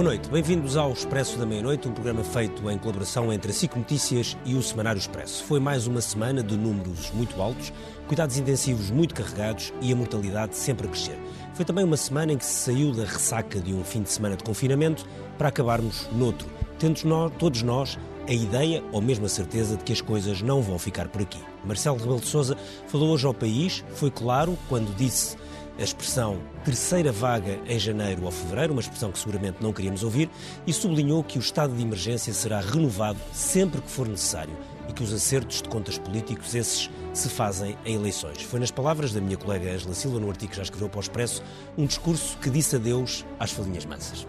[0.00, 3.76] Boa noite, bem-vindos ao Expresso da Meia-Noite, um programa feito em colaboração entre a SIC
[3.76, 5.44] Notícias e o Semanário Expresso.
[5.44, 7.70] Foi mais uma semana de números muito altos,
[8.08, 11.18] cuidados intensivos muito carregados e a mortalidade sempre a crescer.
[11.52, 14.38] Foi também uma semana em que se saiu da ressaca de um fim de semana
[14.38, 15.04] de confinamento
[15.36, 16.48] para acabarmos noutro,
[16.78, 20.62] tendo nós, todos nós a ideia ou mesmo a certeza de que as coisas não
[20.62, 21.42] vão ficar por aqui.
[21.62, 25.36] Marcelo Rebelo de Sousa falou hoje ao país, foi claro quando disse
[25.80, 30.30] a expressão terceira vaga em janeiro ou fevereiro, uma expressão que seguramente não queríamos ouvir,
[30.66, 34.54] e sublinhou que o estado de emergência será renovado sempre que for necessário
[34.88, 38.42] e que os acertos de contas políticos, esses, se fazem em eleições.
[38.42, 41.00] Foi nas palavras da minha colega Angela Silva, no artigo que já escreveu para o
[41.00, 41.42] Expresso,
[41.78, 44.26] um discurso que disse adeus às falinhas mansas.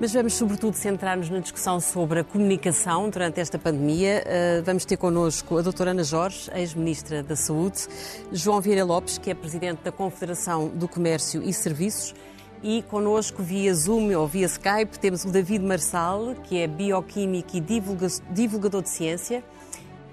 [0.00, 4.24] Mas vamos, sobretudo, centrar-nos na discussão sobre a comunicação durante esta pandemia.
[4.26, 7.86] Uh, vamos ter connosco a doutora Ana Jorge, ex-ministra da Saúde,
[8.32, 12.12] João Vieira Lopes, que é presidente da Confederação do Comércio e Serviços,
[12.60, 17.60] e connosco via Zoom ou via Skype temos o David Marçal, que é bioquímico e
[17.60, 19.44] divulgador de ciência,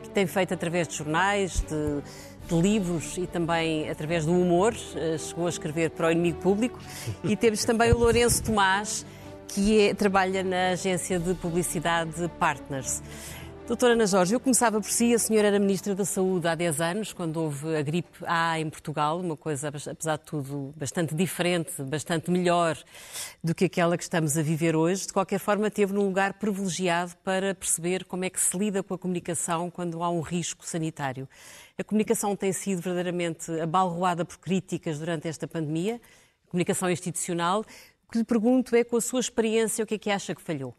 [0.04, 2.02] que tem feito através de jornais, de,
[2.48, 6.80] de livros e também através do humor, uh, chegou a escrever para o inimigo público.
[7.24, 9.06] E temos também o Lourenço Tomás,
[9.54, 13.04] que é, trabalha na agência de publicidade Partners.
[13.68, 15.14] Doutora Ana Jorge, eu começava por si.
[15.14, 18.70] A senhora era Ministra da Saúde há 10 anos, quando houve a gripe A em
[18.70, 22.78] Portugal, uma coisa, apesar de tudo, bastante diferente, bastante melhor
[23.44, 25.08] do que aquela que estamos a viver hoje.
[25.08, 28.94] De qualquer forma, teve num lugar privilegiado para perceber como é que se lida com
[28.94, 31.28] a comunicação quando há um risco sanitário.
[31.78, 36.00] A comunicação tem sido verdadeiramente abalroada por críticas durante esta pandemia,
[36.50, 37.66] comunicação institucional
[38.12, 40.76] que lhe pergunto é, com a sua experiência, o que é que acha que falhou?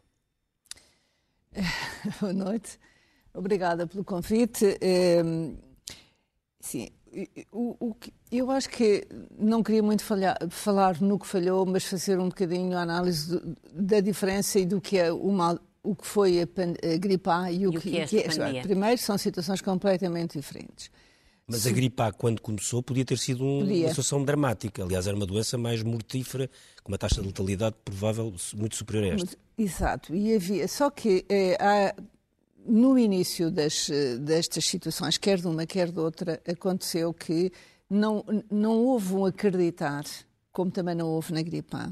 [2.21, 2.79] Boa noite.
[3.33, 4.77] Obrigada pelo convite.
[4.79, 5.55] Ehm,
[6.59, 6.89] sim,
[7.51, 7.95] o, o,
[8.31, 12.77] eu acho que não queria muito falhar, falar no que falhou, mas fazer um bocadinho
[12.77, 16.43] a análise do, da diferença e do que é o mal, o que foi a,
[16.43, 18.61] a gripe A e o, e que, que, é, que é.
[18.61, 20.91] Primeiro, são situações completamente diferentes.
[21.47, 24.83] Mas a gripe A, quando começou, podia ter sido um, uma situação dramática.
[24.83, 26.49] Aliás, era uma doença mais mortífera,
[26.81, 29.37] com uma taxa de letalidade provável muito superior a esta.
[29.57, 30.15] Exato.
[30.15, 31.93] E havia, só que é, há,
[32.65, 33.89] no início das,
[34.21, 37.51] destas situações, quer de uma, quer de outra, aconteceu que
[37.89, 40.03] não, não houve um acreditar,
[40.51, 41.89] como também não houve na gripe A,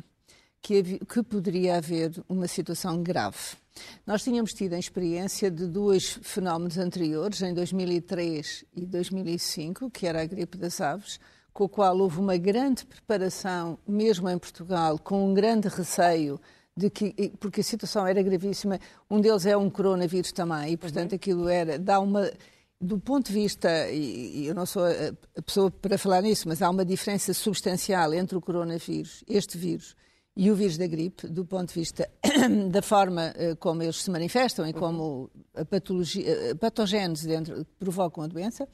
[0.62, 3.58] que, havia, que poderia haver uma situação grave.
[4.06, 10.22] Nós tínhamos tido a experiência de dois fenómenos anteriores, em 2003 e 2005, que era
[10.22, 11.20] a gripe das aves,
[11.54, 16.40] com o qual houve uma grande preparação, mesmo em Portugal, com um grande receio
[16.76, 18.80] de que, porque a situação era gravíssima.
[19.10, 21.16] Um deles é um coronavírus também, e portanto uhum.
[21.16, 22.32] aquilo era, dá uma,
[22.80, 26.70] do ponto de vista, e eu não sou a pessoa para falar nisso, mas há
[26.70, 29.96] uma diferença substancial entre o coronavírus, este vírus,
[30.36, 32.10] e o vírus da gripe, do ponto de vista
[32.72, 38.24] da forma uh, como eles se manifestam e como a patologia, uh, patogénese dentro provocam
[38.24, 38.68] a doença.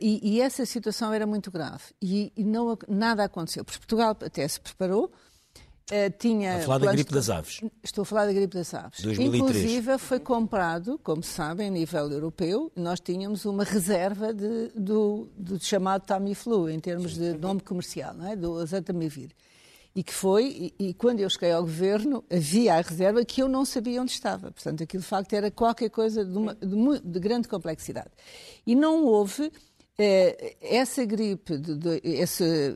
[0.00, 3.64] E, e, essa situação era muito grave e, e, não, nada aconteceu.
[3.64, 5.10] Porque Portugal até se preparou.
[5.90, 7.60] Uh, tinha a falar da gripe das aves.
[7.82, 9.00] Estou a falar da gripe das aves.
[9.00, 9.42] 2003.
[9.42, 15.28] Inclusive foi comprado, como se sabem, a nível europeu, nós tínhamos uma reserva de, do,
[15.36, 18.36] do, chamado Tamiflu, em termos de nome comercial, não é?
[18.36, 19.32] do Azatamivir
[19.94, 23.48] e que foi, e, e, quando eu cheguei ao governo, havia a reserva que eu
[23.48, 24.50] não sabia onde estava.
[24.50, 28.10] Portanto, aquilo de facto era qualquer coisa de, uma, de, de grande complexidade.
[28.66, 29.52] E não houve
[29.98, 32.74] eh, essa gripe, de, de, esse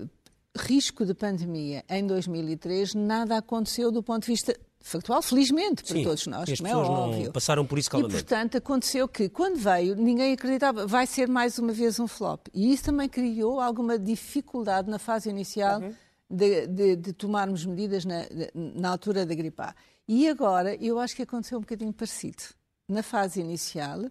[0.58, 6.04] risco de pandemia em 2003, nada aconteceu do ponto de vista factual, felizmente para Sim,
[6.04, 7.24] todos nós, as como é óbvio.
[7.24, 8.20] Não passaram por isso calmamente.
[8.20, 12.46] E, portanto, aconteceu que, quando veio, ninguém acreditava, vai ser mais uma vez um flop.
[12.54, 15.94] E isso também criou alguma dificuldade na fase inicial uhum
[16.28, 18.22] de, de, de tomarmos medidas na,
[18.54, 19.74] na altura da gripe A.
[20.08, 22.42] E agora, eu acho que aconteceu um bocadinho parecido.
[22.88, 24.04] Na fase inicial,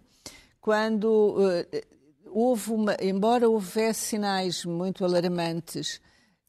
[0.60, 1.80] quando uh,
[2.26, 5.96] houve uma, embora houvesse sinais muito alarmantes,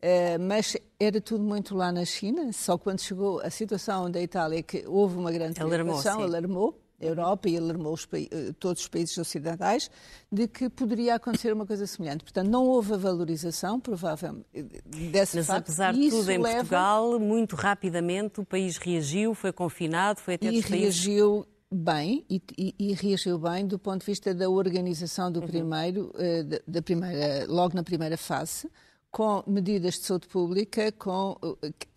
[0.04, 4.62] uh, mas era tudo muito lá na China, só quando chegou a situação da Itália
[4.62, 9.90] que houve uma grande preocupação, alarmou Europa e alarmou os, eh, todos os países ocidentais
[10.32, 12.24] de que poderia acontecer uma coisa semelhante.
[12.24, 14.48] Portanto, não houve a valorização, provavelmente,
[15.12, 16.58] dessa Mas facto, apesar de tudo, em leva...
[16.58, 22.76] Portugal, muito rapidamente o país reagiu, foi confinado, foi até E reagiu bem, e, e,
[22.80, 25.48] e, reagiu bem do ponto de vista da organização do uhum.
[25.48, 28.68] primeiro, uh, da, da primeira, logo na primeira fase,
[29.18, 31.36] com medidas de saúde pública, com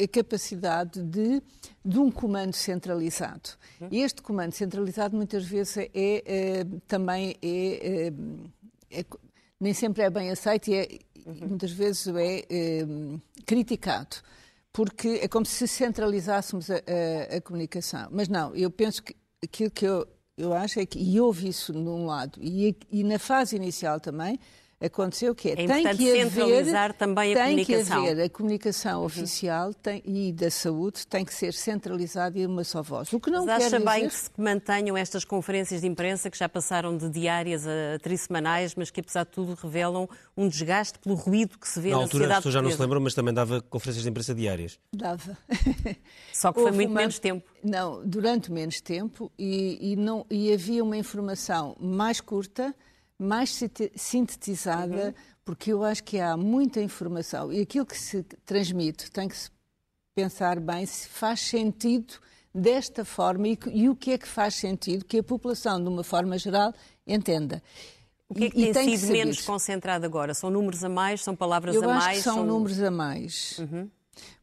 [0.03, 1.43] a capacidade de,
[1.85, 3.51] de um comando centralizado.
[3.79, 3.89] Uhum.
[3.93, 8.09] Este comando centralizado muitas vezes é, é também é,
[8.91, 9.05] é, é,
[9.61, 10.89] nem sempre é bem aceito e é,
[11.27, 11.49] uhum.
[11.49, 12.87] muitas vezes é,
[13.45, 14.17] criticado
[14.73, 18.09] porque é como se centralizássemos a, a, a comunicação.
[18.11, 19.15] Mas não, eu penso que
[19.45, 20.09] aquilo que eu,
[20.39, 24.41] eu acho é que, e houve isso num lado, e, e na fase inicial também,
[24.81, 28.03] aconteceu que é, é tem que haver também a tem comunicação.
[28.03, 32.65] que haver a comunicação oficial tem, e da saúde tem que ser centralizada em uma
[32.65, 33.13] só voz.
[33.13, 33.91] O que não Mas quer acha dizer...
[33.91, 38.75] bem que se mantenham estas conferências de imprensa que já passaram de diárias a trissemanais,
[38.75, 42.03] mas que apesar de tudo revelam um desgaste pelo ruído que se vê na, na
[42.05, 44.79] altura, as pessoas já não se lembram, mas também dava conferências de imprensa diárias.
[44.95, 45.37] Dava.
[46.33, 47.01] Só que foi muito uma...
[47.01, 47.47] menos tempo.
[47.63, 52.75] Não, durante menos tempo e, e, não, e havia uma informação mais curta
[53.21, 53.59] mais
[53.95, 55.15] sintetizada, uhum.
[55.45, 59.51] porque eu acho que há muita informação e aquilo que se transmite tem que se
[60.15, 62.15] pensar bem se faz sentido
[62.55, 66.03] desta forma e, e o que é que faz sentido que a população, de uma
[66.03, 66.73] forma geral,
[67.07, 67.63] entenda.
[68.29, 70.33] O que é que e, tem, tem sido menos concentrado agora?
[70.35, 71.23] São números a mais?
[71.23, 72.03] São palavras eu a mais?
[72.03, 73.59] Eu acho que são, são, números a mais.
[73.59, 73.91] Uhum.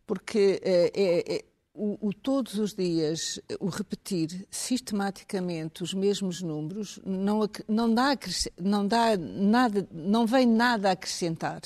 [0.06, 1.46] Porque é, é, é
[1.78, 8.18] o, o, todos os dias, o repetir sistematicamente os mesmos números não, não, dá,
[8.60, 11.62] não dá nada, não vem nada a acrescentar.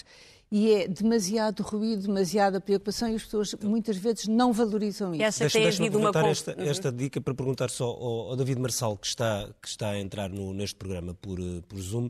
[0.51, 5.39] E é demasiado ruído, demasiada preocupação e as pessoas muitas vezes não valorizam isso.
[5.39, 6.29] Deixa, Deixa-me aproveitar uma...
[6.29, 9.99] esta, esta, dica para perguntar só ao, ao, David Marçal, que está, que está a
[9.99, 12.07] entrar no, neste programa por, eh, por Zoom.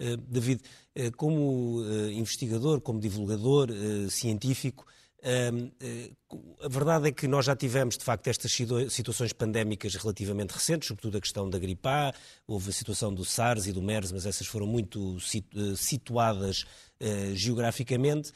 [0.00, 0.60] Uh, David,
[0.98, 3.68] uh, como uh, investigador, como divulgador
[4.10, 5.03] científico, eh,
[6.62, 8.52] a verdade é que nós já tivemos, de facto, estas
[8.90, 12.12] situações pandémicas relativamente recentes, sobretudo a questão da gripe A,
[12.46, 16.64] houve a situação do SARS e do MERS, mas essas foram muito eh, situadas
[17.00, 18.32] uh, geograficamente,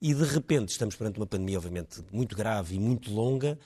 [0.00, 3.56] e de repente estamos perante uma pandemia, obviamente, muito grave e muito longa,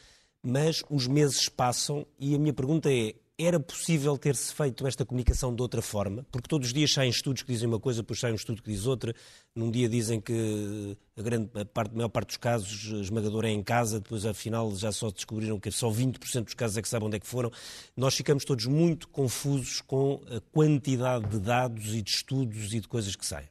[0.42, 5.54] mas os meses passam e a minha pergunta é: era possível ter-se feito esta comunicação
[5.54, 6.24] de outra forma?
[6.32, 8.70] Porque todos os dias saem estudos que dizem uma coisa, depois sai um estudo que
[8.70, 9.14] diz outra.
[9.54, 13.62] Num dia dizem que a, grande, parte, a maior parte dos casos esmagadora é em
[13.62, 17.16] casa, depois afinal já só descobriram que só 20% dos casos é que sabem onde
[17.16, 17.50] é que foram.
[17.94, 22.88] Nós ficamos todos muito confusos com a quantidade de dados e de estudos e de
[22.88, 23.48] coisas que saem.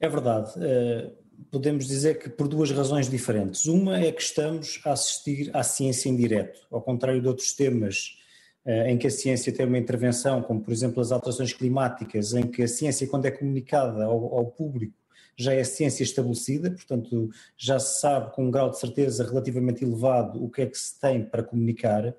[0.00, 0.52] É verdade.
[0.58, 3.66] Uh podemos dizer que por duas razões diferentes.
[3.66, 8.18] Uma é que estamos a assistir à ciência em direto, ao contrário de outros temas
[8.64, 12.46] eh, em que a ciência tem uma intervenção, como por exemplo as alterações climáticas, em
[12.46, 14.94] que a ciência, quando é comunicada ao, ao público,
[15.36, 20.44] já é ciência estabelecida, portanto já se sabe com um grau de certeza relativamente elevado
[20.44, 22.14] o que é que se tem para comunicar.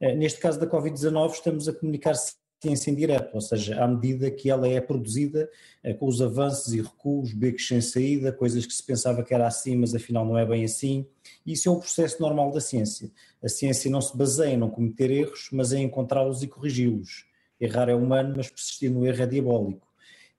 [0.00, 2.14] Eh, neste caso da Covid-19, estamos a comunicar
[2.64, 5.50] ciência em direto, ou seja, à medida que ela é produzida,
[5.82, 9.46] eh, com os avanços e recuos, becos sem saída, coisas que se pensava que era
[9.46, 11.06] assim, mas afinal não é bem assim.
[11.46, 13.10] Isso é o processo normal da ciência.
[13.42, 17.26] A ciência não se baseia em não cometer erros, mas em encontrá-los e corrigi-los.
[17.60, 19.86] Errar é humano, mas persistir no erro é diabólico.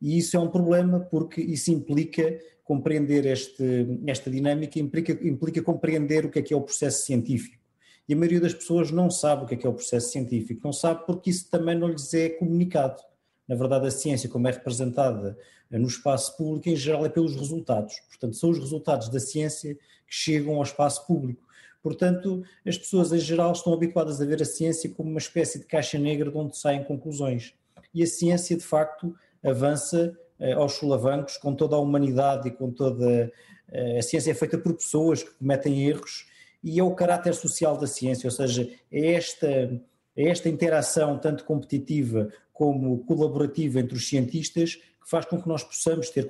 [0.01, 6.25] E isso é um problema porque isso implica compreender este, esta dinâmica, implica, implica compreender
[6.25, 7.64] o que é que é o processo científico
[8.07, 10.61] e a maioria das pessoas não sabe o que é, que é o processo científico,
[10.63, 13.01] não sabe porque isso também não lhes é comunicado.
[13.47, 15.37] Na verdade, a ciência, como é representada
[15.71, 17.99] no espaço público, em geral é pelos resultados.
[18.07, 19.81] Portanto, são os resultados da ciência que
[20.15, 21.43] chegam ao espaço público.
[21.81, 25.65] Portanto, as pessoas em geral estão habituadas a ver a ciência como uma espécie de
[25.65, 27.53] caixa negra de onde saem conclusões.
[27.93, 32.71] E a ciência, de facto, avança eh, aos solavancos com toda a humanidade e com
[32.71, 33.31] toda.
[33.71, 36.25] Eh, a ciência é feita por pessoas que cometem erros
[36.65, 41.43] e é o caráter social da ciência, ou seja, é esta, é esta interação tanto
[41.43, 46.25] competitiva como colaborativa entre os cientistas que faz com que nós possamos ter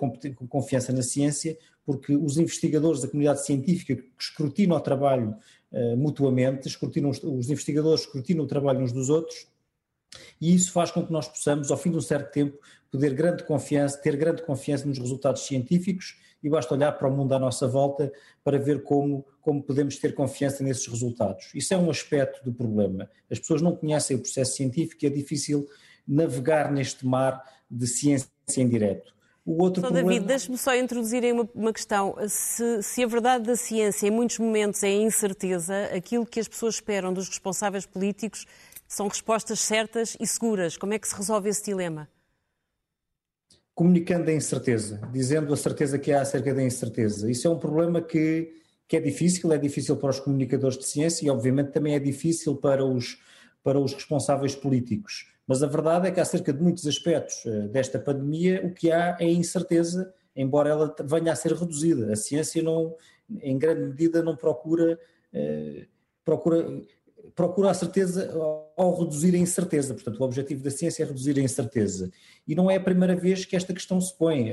[0.49, 5.37] confiança na ciência, porque os investigadores da comunidade científica que escrutinam o trabalho
[5.71, 9.47] uh, mutuamente, escrutinam, os investigadores escrutinam o trabalho uns dos outros,
[10.41, 12.59] e isso faz com que nós possamos, ao fim de um certo tempo,
[12.91, 17.33] poder grande confiança, ter grande confiança nos resultados científicos e basta olhar para o mundo
[17.33, 21.49] à nossa volta para ver como, como podemos ter confiança nesses resultados.
[21.55, 23.09] Isso é um aspecto do problema.
[23.31, 25.67] As pessoas não conhecem o processo científico e é difícil
[26.07, 29.11] navegar neste mar de ciência em direto.
[29.43, 30.07] O outro Só, problema...
[30.07, 32.15] David, deixe-me só introduzir aí uma, uma questão.
[32.29, 36.75] Se, se, a verdade da ciência em muitos momentos é incerteza, aquilo que as pessoas
[36.75, 38.45] esperam dos responsáveis políticos
[38.87, 40.77] são respostas certas e seguras.
[40.77, 42.07] Como é que se resolve esse dilema?
[43.75, 47.29] Comunicando a incerteza, dizendo a certeza que há acerca da incerteza.
[47.29, 48.53] Isso é um problema que,
[48.87, 52.55] que é difícil, é difícil para os comunicadores de ciência e, obviamente, também é difícil
[52.55, 53.19] para os,
[53.61, 55.29] para os responsáveis políticos.
[55.45, 59.17] Mas a verdade é que, acerca de muitos aspectos eh, desta pandemia, o que há
[59.19, 62.13] é incerteza, embora ela venha a ser reduzida.
[62.13, 62.95] A ciência, não,
[63.41, 64.97] em grande medida, não procura.
[65.33, 65.85] Eh,
[66.23, 66.65] procura
[67.33, 68.31] procura a certeza
[68.77, 69.93] ao reduzir a incerteza.
[69.93, 72.11] Portanto, o objetivo da ciência é reduzir a incerteza.
[72.47, 74.49] E não é a primeira vez que esta questão se põe.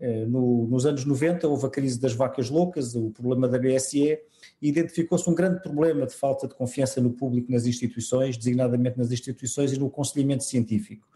[0.00, 4.18] Eh, no, nos anos 90 houve a crise das vacas loucas, o problema da BSE,
[4.60, 9.12] e identificou-se um grande problema de falta de confiança no público nas instituições, designadamente nas
[9.12, 11.06] instituições e no aconselhamento científico.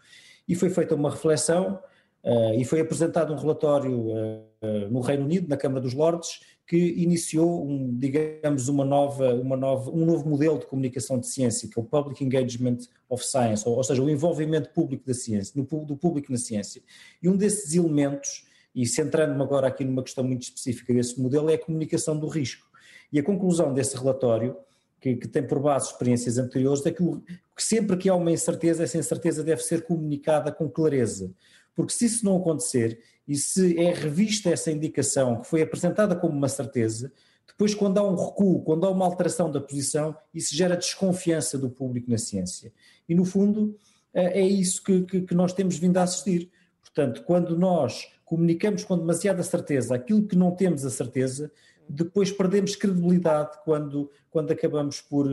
[0.47, 1.79] E foi feita uma reflexão
[2.23, 6.77] uh, e foi apresentado um relatório uh, no Reino Unido, na Câmara dos Lordes, que
[6.77, 11.79] iniciou, um, digamos, uma nova, uma nova, um novo modelo de comunicação de ciência, que
[11.79, 12.77] é o Public Engagement
[13.09, 16.83] of Science, ou, ou seja, o envolvimento público da ciência, do público na ciência.
[17.23, 18.45] E um desses elementos,
[18.75, 22.67] e centrando-me agora aqui numa questão muito específica desse modelo, é a comunicação do risco.
[23.11, 24.55] E a conclusão desse relatório,
[25.01, 28.83] que, que tem por base experiências anteriores, é que, que sempre que há uma incerteza,
[28.83, 31.33] essa incerteza deve ser comunicada com clareza.
[31.75, 32.99] Porque se isso não acontecer,
[33.29, 37.13] e se é revista essa indicação que foi apresentada como uma certeza,
[37.47, 41.69] depois, quando há um recuo, quando há uma alteração da posição, isso gera desconfiança do
[41.69, 42.73] público na ciência.
[43.07, 43.77] E, no fundo,
[44.13, 46.49] é, é isso que, que, que nós temos vindo a assistir.
[46.81, 51.51] Portanto, quando nós comunicamos com demasiada certeza aquilo que não temos a certeza,
[51.87, 55.27] depois perdemos credibilidade quando, quando acabamos por,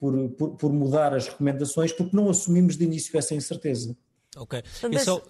[0.00, 3.96] por, por, por mudar as recomendações, porque não assumimos de início essa incerteza.
[4.36, 4.62] Ok.
[4.84, 5.20] Então.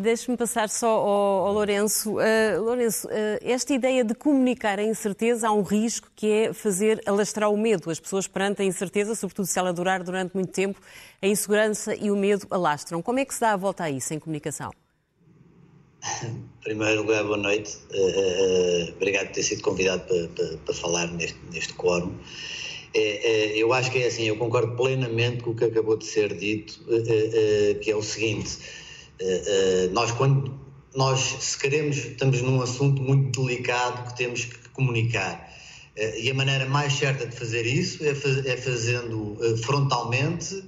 [0.00, 2.12] Deixe-me passar só ao, ao Lourenço.
[2.12, 3.10] Uh, Lourenço, uh,
[3.42, 7.90] esta ideia de comunicar a incerteza há um risco que é fazer alastrar o medo.
[7.90, 10.80] As pessoas perante a incerteza, sobretudo se ela durar durante muito tempo,
[11.20, 13.02] a insegurança e o medo alastram.
[13.02, 14.70] Como é que se dá a volta a isso em comunicação?
[16.22, 17.76] Em primeiro lugar, boa noite.
[17.90, 22.14] Uh, obrigado por ter sido convidado para, para, para falar neste, neste quórum.
[22.96, 26.06] É, é, eu acho que é assim, eu concordo plenamente com o que acabou de
[26.06, 26.80] ser dito,
[27.82, 28.56] que é o seguinte:
[29.92, 30.58] nós, quando
[30.94, 35.54] nós, se queremos, estamos num assunto muito delicado que temos que comunicar.
[36.18, 40.64] E a maneira mais certa de fazer isso é, é fazendo frontalmente,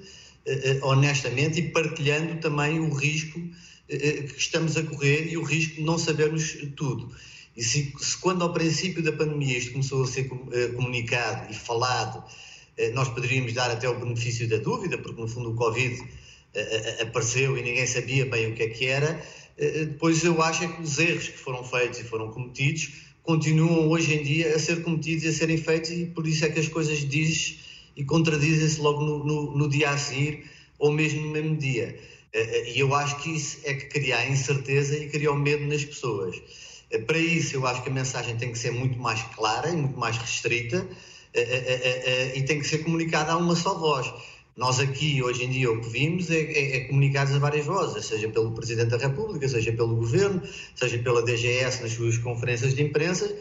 [0.83, 3.41] honestamente e partilhando também o risco
[3.89, 7.11] que estamos a correr e o risco de não sabermos tudo.
[7.59, 11.57] E se, se, quando ao princípio da pandemia isto começou a ser uh, comunicado e
[11.57, 16.01] falado, uh, nós poderíamos dar até o benefício da dúvida, porque no fundo o Covid
[16.01, 19.21] uh, apareceu e ninguém sabia bem o que é que era,
[19.59, 22.93] depois eu acho é que os erros que foram feitos e foram cometidos
[23.25, 26.49] continuam hoje em dia a ser cometidos e a serem feitos e por isso é
[26.49, 27.57] que as coisas dizem
[27.97, 30.45] e contradizem-se logo no, no, no, dia a seguir
[30.79, 31.99] ou mesmo no mesmo dia.
[32.33, 35.85] E eu acho que isso é que cria a incerteza e cria o medo nas
[35.85, 36.41] pessoas.
[36.91, 39.77] Eh, para isso, eu acho que a mensagem tem que ser muito mais clara e
[39.77, 40.87] muito mais restrita
[41.35, 44.13] eh, eh, e tem que ser comunicada a uma só voz.
[44.57, 48.05] Nós aqui, hoje em dia, o que vimos é, é, é comunicados a várias vozes,
[48.07, 50.43] seja pelo Presidente da República, seja pelo Governo,
[50.75, 53.33] seja pela DGS nas suas conferências de imprensa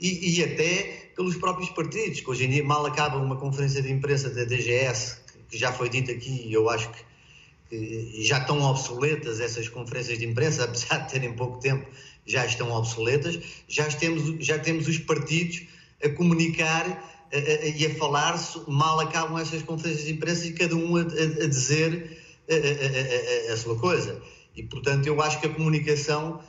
[0.00, 3.90] e, e, até pelos próprios partidos, que hoje em dia mal acaba uma conferência de
[3.90, 5.16] imprensa da DGS,
[5.48, 7.02] que já foi dito aqui e eu acho que,
[7.68, 11.84] que já estão obsoletas essas conferências de imprensa, apesar de terem pouco tempo
[12.26, 15.62] já estão obsoletas, já temos, já temos os partidos
[16.02, 16.86] a comunicar
[17.32, 21.02] a, a, e a falar, mal acabam essas conferências de imprensa e cada um a,
[21.02, 22.18] a dizer
[23.52, 24.20] a, sua coisa.
[24.56, 26.40] E, portanto, eu acho que a comunicação,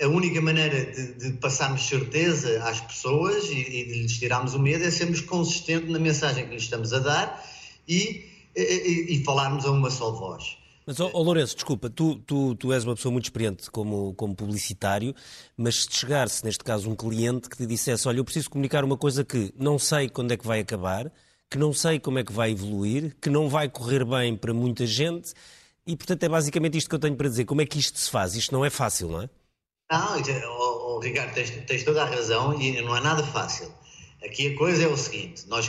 [0.00, 4.58] a única maneira de, de passarmos certeza às pessoas e, e, de lhes tirarmos o
[4.58, 7.50] medo é sermos consistentes na mensagem que lhes estamos a dar
[7.88, 10.58] e, e, e falarmos a uma só voz.
[10.86, 14.36] Mas, oh, oh Lourenço, desculpa, tu, tu, tu és uma pessoa muito experiente como, como
[14.36, 15.12] publicitário,
[15.56, 18.96] mas se chegar-se, neste caso, um cliente que te dissesse: Olha, eu preciso comunicar uma
[18.96, 21.10] coisa que não sei quando é que vai acabar,
[21.50, 24.86] que não sei como é que vai evoluir, que não vai correr bem para muita
[24.86, 25.32] gente,
[25.84, 27.44] e portanto é basicamente isto que eu tenho para dizer.
[27.46, 28.36] Como é que isto se faz?
[28.36, 29.30] Isto não é fácil, não é?
[29.90, 33.72] Não, oh, oh, Ricardo, tens, tens toda a razão e não é nada fácil.
[34.24, 35.68] Aqui a coisa é o seguinte: nós,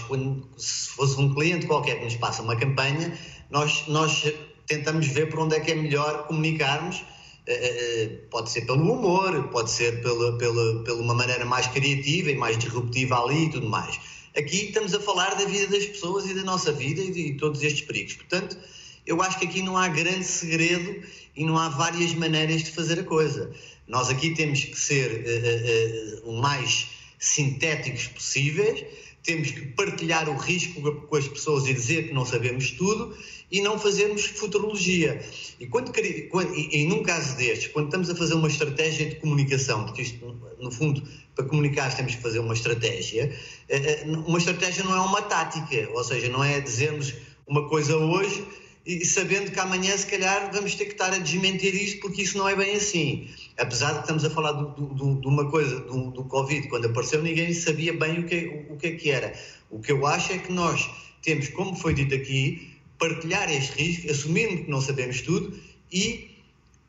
[0.58, 3.18] se fosse um cliente qualquer que nos passa uma campanha,
[3.50, 4.24] nós, nós
[4.68, 7.04] tentamos ver por onde é que é melhor comunicarmos.
[7.48, 11.66] Eh, eh, eh, pode ser pelo humor, pode ser pela, pela, pela uma maneira mais
[11.68, 13.98] criativa e mais disruptiva ali e tudo mais.
[14.38, 17.64] Aqui estamos a falar da vida das pessoas e da nossa vida e de todos
[17.64, 18.16] estes perigos.
[18.16, 18.58] Portanto,
[19.06, 21.02] eu acho que aqui não há grande segredo
[21.36, 23.50] e não há várias maneiras de fazer a coisa.
[23.88, 28.86] Nós aqui temos que ser uh, uh, uh, o mais sintéticos possíveis,
[29.28, 33.14] temos que partilhar o risco com as pessoas e dizer que não sabemos tudo
[33.52, 35.22] e não fazermos futurologia.
[35.60, 35.92] E, quando,
[36.30, 40.02] quando, e, e num caso destes, quando estamos a fazer uma estratégia de comunicação, porque
[40.02, 41.04] isto, no fundo,
[41.36, 45.90] para comunicar temos que fazer uma estratégia, eh, eh, uma estratégia não é uma tática,
[45.92, 47.14] ou seja, não é dizermos
[47.46, 48.46] uma coisa hoje
[48.88, 52.38] e sabendo que amanhã, se calhar, vamos ter que estar a desmentir isto, porque isso
[52.38, 53.28] não é bem assim.
[53.58, 57.22] Apesar de estamos a falar do, do, de uma coisa, do, do, Covid, quando apareceu,
[57.22, 59.38] ninguém sabia bem o que, o, o que é que era.
[59.70, 60.90] O que eu acho é que nós
[61.22, 65.60] temos, como foi dito aqui, partilhar este risco, assumirmos que não sabemos tudo
[65.92, 66.38] e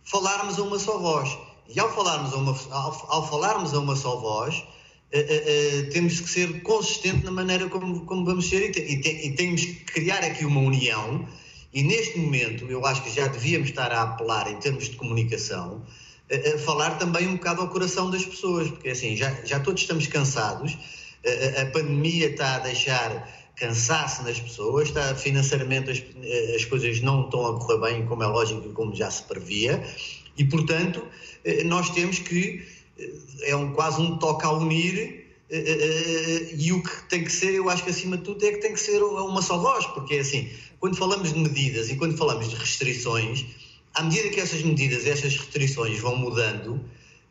[0.04, 1.36] falarmos a uma só voz.
[1.68, 4.62] E ao falarmos a uma, ao, ao falarmos a uma só voz,
[5.10, 9.00] Uh, uh, temos que ser consistentes na maneira como, como vamos ser e, te, e,
[9.00, 11.26] te, e, temos que criar aqui uma união.
[11.72, 15.82] E neste momento, eu acho que já devíamos estar a apelar, em termos de comunicação,
[16.30, 20.06] uh, falar também um bocado ao coração das pessoas, porque assim, já, já todos estamos
[20.06, 20.76] cansados,
[21.60, 26.02] a pandemia está a deixar cansaço nas pessoas, está, financeiramente as,
[26.54, 29.84] as coisas não estão a correr bem, como é lógico e como já se previa,
[30.38, 31.04] e portanto,
[31.64, 32.64] nós temos que
[33.42, 35.17] é um, quase um toque a unir eh, eh, eh,
[35.50, 38.72] e o que tem que ser, eu acho que acima de tudo é que tem
[38.72, 42.48] que ser uma só voz, porque é assim, quando falamos de medidas e quando falamos
[42.50, 43.46] de restrições,
[43.94, 46.80] à medida que essas medidas, essas restrições vão mudando,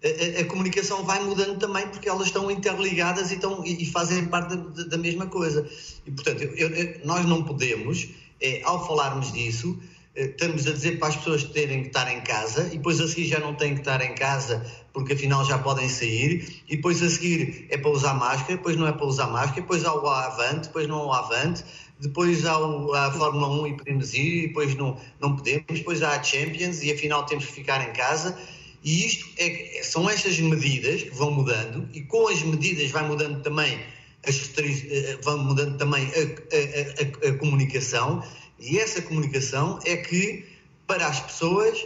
[0.03, 3.85] a, a, a comunicação vai mudando também porque elas estão interligadas e, estão, e, e
[3.85, 5.67] fazem parte da, da, mesma coisa.
[6.05, 8.07] E portanto, eu, eu, nós não podemos,
[8.41, 9.77] é, ao falarmos disso,
[10.17, 13.27] estamos a dizer para as pessoas terem que estar em casa e depois a seguir
[13.27, 17.09] já não têm que estar em casa porque afinal já podem sair e depois a
[17.09, 20.67] seguir é para usar máscara, depois não é para usar máscara, depois há o avante,
[20.67, 21.63] depois não há o avante,
[21.99, 26.15] depois há o, a Fórmula 1 e podemos ir, depois não, não podemos, depois há
[26.15, 28.37] a Champions e afinal temos que ficar em casa.
[28.83, 33.41] E isto é, são estas medidas que vão mudando e com as medidas vai mudando
[33.43, 33.79] também
[34.25, 38.23] as eh, vão mudando também a, a, a, a comunicação
[38.59, 40.45] e essa comunicação é que,
[40.85, 41.77] para as pessoas,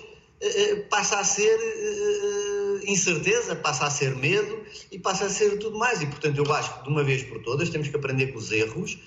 [0.42, 4.60] eh, eh, passa a ser eh, incerteza, passa a ser medo
[4.92, 6.02] e passa a ser tudo mais.
[6.02, 8.52] E, portanto, eu acho que, de uma vez por todas, temos que aprender com os
[8.52, 8.98] erros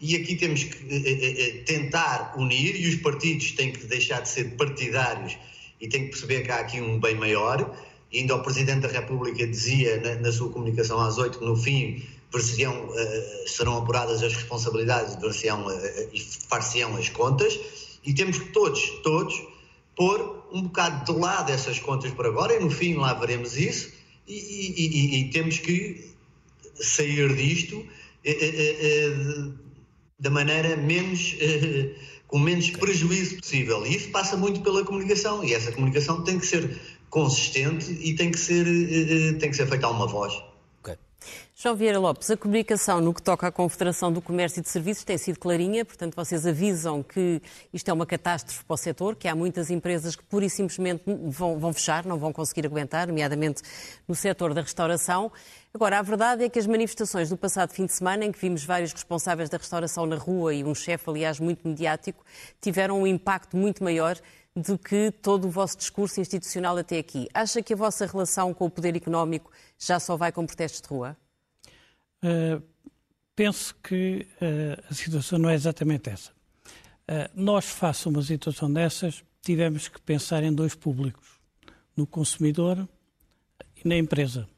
[0.00, 5.36] e aqui temos que tentar unir e os partidos têm que deixar de ser partidários
[5.80, 7.76] e têm que perceber que há aqui um bem maior.
[8.12, 11.56] E ainda o Presidente da República dizia na, na sua comunicação às oito que, no
[11.56, 12.02] fim,
[12.34, 15.16] uh, serão apuradas as responsabilidades
[16.12, 17.58] e far-se-ão as contas,
[18.04, 19.42] e temos que todos, todos,
[19.96, 23.90] pôr um bocado de lado essas contas por agora, e no fim lá veremos isso,
[24.26, 26.12] e, e, e, e temos que
[26.74, 27.84] sair disto
[30.18, 31.34] da maneira menos
[32.28, 33.84] com menos prejuízo possível.
[33.86, 36.78] E isso passa muito pela comunicação, e essa comunicação tem que ser
[37.10, 38.64] consistente e tem que ser,
[39.38, 40.34] tem que ser feita a uma voz.
[41.60, 45.02] João Vieira Lopes, a comunicação no que toca à Confederação do Comércio e de Serviços
[45.02, 47.42] tem sido clarinha, portanto vocês avisam que
[47.72, 51.02] isto é uma catástrofe para o setor, que há muitas empresas que pura e simplesmente
[51.26, 53.60] vão, vão fechar, não vão conseguir aguentar, nomeadamente
[54.06, 55.32] no setor da restauração.
[55.74, 58.64] Agora, a verdade é que as manifestações do passado fim de semana, em que vimos
[58.64, 62.24] vários responsáveis da restauração na rua e um chefe, aliás, muito mediático,
[62.60, 64.16] tiveram um impacto muito maior
[64.54, 67.26] do que todo o vosso discurso institucional até aqui.
[67.34, 70.86] Acha que a vossa relação com o poder económico já só vai com protestos de
[70.86, 71.16] rua?
[72.22, 72.62] Uh,
[73.36, 76.30] penso que uh, a situação não é exatamente essa.
[76.30, 81.26] Uh, nós, face a uma situação dessas, tivemos que pensar em dois públicos,
[81.96, 82.88] no consumidor
[83.82, 84.48] e na empresa.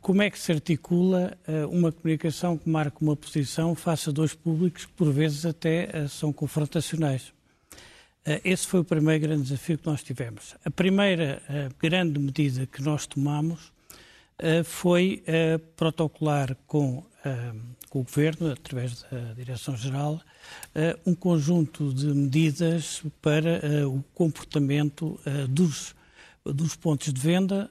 [0.00, 1.36] como é que se articula
[1.70, 6.32] uma comunicação que marca uma posição face a dois públicos que, por vezes, até são
[6.32, 7.32] confrontacionais?
[8.44, 10.54] esse foi o primeiro grande desafio que nós tivemos.
[10.64, 11.42] A primeira
[11.78, 13.71] grande medida que nós tomamos
[14.64, 17.52] foi eh, protocolar com, eh,
[17.88, 20.20] com o Governo, através da Direção-Geral,
[21.06, 25.94] um conjunto de medidas para o comportamento dos,
[26.44, 27.70] dos pontos de venda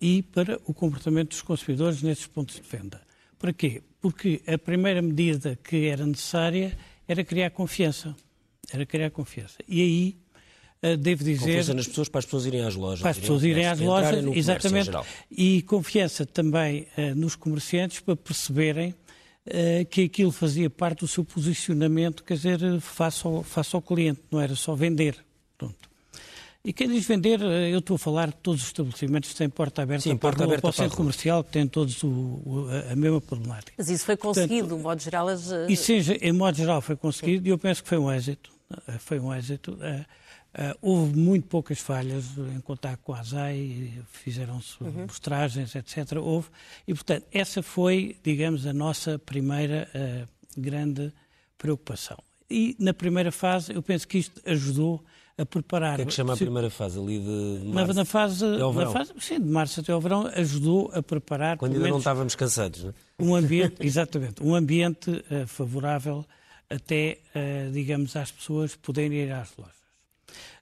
[0.00, 3.00] e para o comportamento dos consumidores nesses pontos de venda.
[3.38, 3.82] Para quê?
[4.00, 6.76] Porque a primeira medida que era necessária
[7.08, 8.14] era criar confiança.
[8.72, 9.58] Era criar confiança.
[9.68, 10.23] E aí eh,
[10.98, 11.40] devo dizer.
[11.40, 13.00] Confiança nas pessoas para as pessoas irem às lojas.
[13.00, 14.90] Para as pessoas irem às lojas, exatamente.
[15.30, 21.24] E confiança também uh, nos comerciantes para perceberem uh, que aquilo fazia parte do seu
[21.24, 25.16] posicionamento, quer dizer, face ao, face ao cliente, não era só vender.
[25.56, 25.88] Pronto.
[26.64, 29.82] E quem diz vender, eu estou a falar de todos os estabelecimentos que têm porta
[29.82, 33.20] aberta Sim, porta aberta para o centro comercial, que têm todos o, o, a mesma
[33.20, 33.74] problemática.
[33.76, 35.28] Mas isso foi conseguido, Portanto, de modo geral.
[35.28, 35.50] As...
[35.68, 38.50] Isso, em modo geral, foi conseguido e eu penso que foi um êxito.
[38.98, 39.78] Foi um êxito.
[40.54, 45.02] Uh, houve muito poucas falhas em contato com a ASAI, fizeram-se uhum.
[45.08, 46.12] mostragens, etc.
[46.16, 46.48] Houve,
[46.86, 51.12] e portanto, essa foi, digamos, a nossa primeira uh, grande
[51.58, 52.16] preocupação.
[52.48, 55.04] E na primeira fase, eu penso que isto ajudou
[55.36, 55.94] a preparar.
[55.94, 57.88] O que é que chama a primeira fase ali de, março?
[57.88, 58.92] Na, na fase, até ao verão.
[58.92, 61.56] Fase, sim, de março até ao verão, ajudou a preparar.
[61.56, 62.94] Quando ainda não estávamos cansados, não é?
[63.18, 66.24] Um ambiente, exatamente, um ambiente uh, favorável
[66.70, 67.18] até,
[67.72, 69.83] digamos, às pessoas poderem ir às lojas.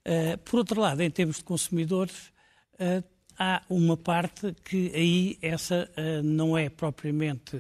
[0.07, 2.33] Uh, por outro lado, em termos de consumidores,
[2.75, 3.05] uh,
[3.39, 7.57] há uma parte que aí essa uh, não é propriamente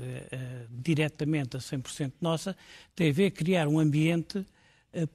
[0.70, 2.56] diretamente a 100% nossa,
[2.94, 4.44] tem a ver com criar um ambiente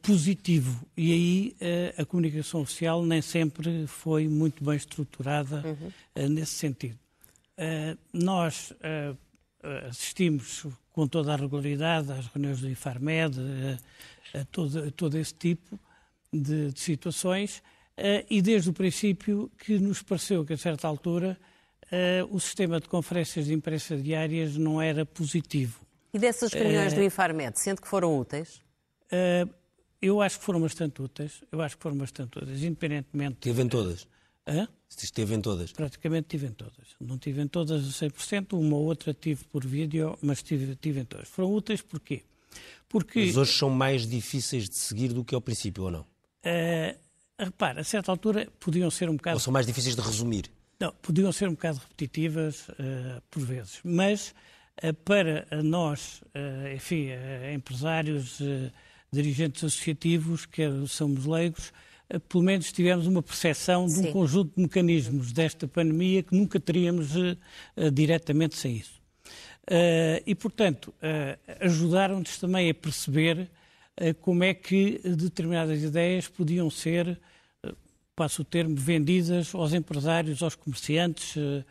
[0.01, 0.83] positivo.
[0.97, 1.55] E aí
[1.99, 6.29] a comunicação oficial nem sempre foi muito bem estruturada uhum.
[6.29, 6.97] nesse sentido.
[8.11, 8.73] Nós
[9.87, 13.37] assistimos com toda a regularidade às reuniões do IFARMED,
[14.33, 15.79] a, a, todo, a todo esse tipo
[16.31, 17.61] de, de situações,
[18.29, 21.37] e desde o princípio que nos pareceu que, a certa altura,
[22.29, 25.79] o sistema de conferências de imprensa diárias não era positivo.
[26.13, 28.61] E dessas reuniões do IFARMED, sente que foram úteis?
[29.99, 31.43] Eu acho que foram bastante úteis.
[31.51, 33.37] Eu acho que foram bastante úteis, independentemente.
[33.37, 34.07] Teve em todas?
[34.45, 34.67] Hã?
[34.89, 35.71] Esteve em todas?
[35.71, 36.95] Praticamente tive em todas.
[37.01, 40.99] Não tive em todas a 100%, uma ou outra tive por vídeo, mas tive, tive
[40.99, 41.27] em todas.
[41.27, 42.21] Foram úteis porquê?
[42.87, 43.25] Porque...
[43.25, 46.05] Mas hoje são mais difíceis de seguir do que ao princípio, ou não?
[46.47, 46.97] Uh,
[47.37, 49.35] repara, a certa altura podiam ser um bocado...
[49.35, 50.45] Ou são mais difíceis de resumir?
[50.79, 54.33] Não, podiam ser um bocado repetitivas uh, por vezes, mas
[54.83, 56.21] uh, para nós,
[56.73, 57.09] enfim,
[57.53, 58.39] empresários
[59.11, 61.73] dirigentes associativos, que somos leigos,
[62.29, 64.11] pelo menos tivemos uma percepção de um Sim.
[64.11, 67.37] conjunto de mecanismos desta pandemia que nunca teríamos uh,
[67.75, 68.97] uh, diretamente sem isso.
[69.69, 70.93] Uh, e, portanto,
[71.59, 73.49] ajudaram-nos também a perceber
[74.21, 77.19] como é que determinadas ideias podiam ser,
[78.15, 81.63] passo o termo, vendidas aos empresários, aos comerciantes, uh,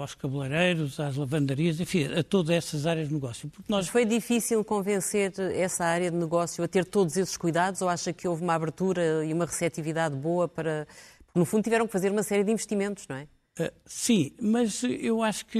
[0.00, 3.48] aos cabeleireiros, às lavandarias, enfim, a todas essas áreas de negócio.
[3.48, 3.86] Porque nós...
[3.86, 8.12] Mas foi difícil convencer essa área de negócio a ter todos esses cuidados ou acha
[8.12, 10.86] que houve uma abertura e uma receptividade boa para...
[11.24, 13.28] Porque, no fundo, tiveram que fazer uma série de investimentos, não é?
[13.60, 15.58] Uh, sim, mas eu acho que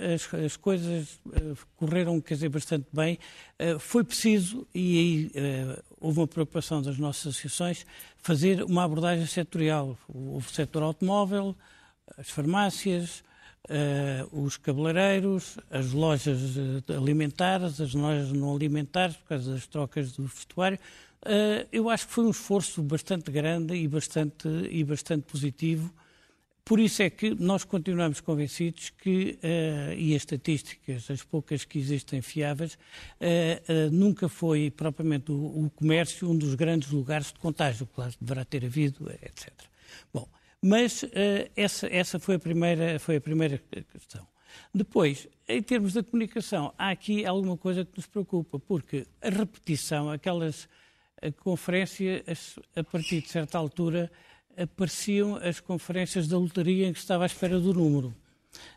[0.00, 3.18] uh, as, as, coisas uh, correram, quer dizer, bastante bem.
[3.80, 7.84] foi preciso, e aí houve uma preocupação das nossas associações,
[8.18, 9.98] fazer uma abordagem setorial.
[10.06, 11.56] O, o setor automóvel,
[12.16, 13.24] as farmácias,
[14.30, 16.38] os cabeleireiros, as lojas
[16.88, 20.78] alimentares, as lojas não alimentares, por causa das trocas do vestuário.
[21.72, 25.92] Eu acho que foi um esforço bastante grande e bastante, e bastante positivo.
[26.66, 31.78] Por isso é que nós continuamos convencidos que, uh, e as estatísticas, as poucas que
[31.78, 32.76] existem fiáveis, uh,
[33.72, 37.86] uh, nunca foi propriamente o, o, comércio um dos grandes lugares de contágio.
[37.86, 39.52] Claro, deverá ter havido, etc.
[40.12, 40.28] Bom,
[40.60, 41.04] mas
[41.54, 44.26] essa, essa foi, a primeira, foi a primeira questão.
[44.74, 50.10] Depois, em termos da comunicação, há aqui alguma coisa que nos preocupa, porque a repetição,
[50.10, 50.68] aquelas
[51.38, 54.10] conferências, a partir de certa altura,
[54.56, 58.08] apareciam as conferências da lotaria em que estava à espera do número.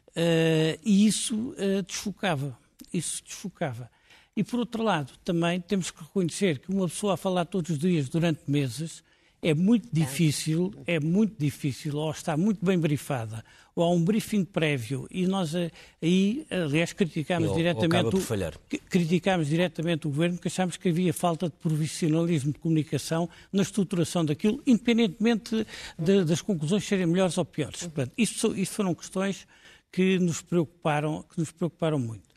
[0.09, 2.57] Uh, e isso uh, desfocava.
[2.93, 3.89] Isso desfocava.
[4.35, 7.79] E, por outro lado, também temos que reconhecer que uma pessoa a falar todos os
[7.79, 9.03] dias durante meses
[9.41, 13.43] é muito difícil, é muito difícil, ou está muito bem brifada,
[13.81, 20.07] ou há um briefing prévio, e nós eh, aí, aliás, criticámos diretamente o, criticámos diretamente
[20.07, 25.65] o governo, porque achámos que havia falta de profissionalismo de comunicação na estruturação daquilo, independentemente
[25.97, 27.81] de, das conclusões serem melhores ou piores.
[27.81, 29.47] Portanto, isso, isso foram questões
[29.91, 32.27] que nos preocuparam, que nos preocuparam muito.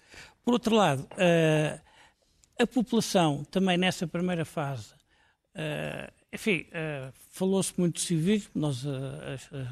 [0.44, 1.80] Por outro lado, a, eh,
[2.58, 5.02] a população também nessa primeira fase
[5.54, 8.90] Uh, enfim, uh, falou-se muito de civismo, nós uh,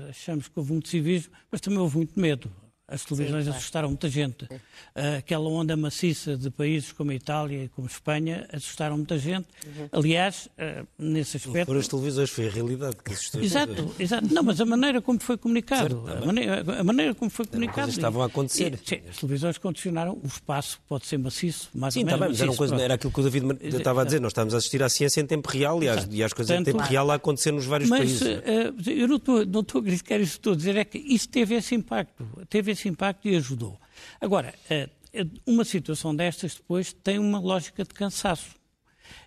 [0.08, 2.50] achamos que houve muito civismo, mas também houve muito medo.
[2.90, 4.44] As televisões Sim, assustaram muita gente.
[4.44, 9.16] Uh, aquela onda maciça de países como a Itália e como a Espanha assustaram muita
[9.16, 9.46] gente.
[9.64, 9.88] Uhum.
[9.92, 11.58] Aliás, uh, nesse aspecto.
[11.58, 13.40] Não foram as televisões, foi a realidade que assustou.
[13.40, 14.34] Exato, exato.
[14.34, 15.94] Não, mas a maneira como foi comunicado.
[15.94, 17.90] Certo, a, maneira, a, maneira, como foi comunicado.
[17.90, 18.74] estavam a acontecer.
[18.74, 22.38] E, sim, as televisões condicionaram o espaço, pode ser maciço, mais sim, ou menos.
[22.38, 24.20] Sim, tá era, era aquilo que o David estava a dizer.
[24.20, 26.68] Nós estamos a assistir à ciência em tempo real e às, e às coisas Tanto,
[26.68, 28.22] em tempo real a acontecer nos vários mas, países.
[28.22, 30.98] Mas uh, eu não estou, não estou a criticar isso, estou a dizer é que
[30.98, 32.26] isso teve esse impacto.
[32.48, 33.78] Teve esse impacto e ajudou.
[34.20, 38.58] Agora, eh, eh, uma situação destas depois tem uma lógica de cansaço.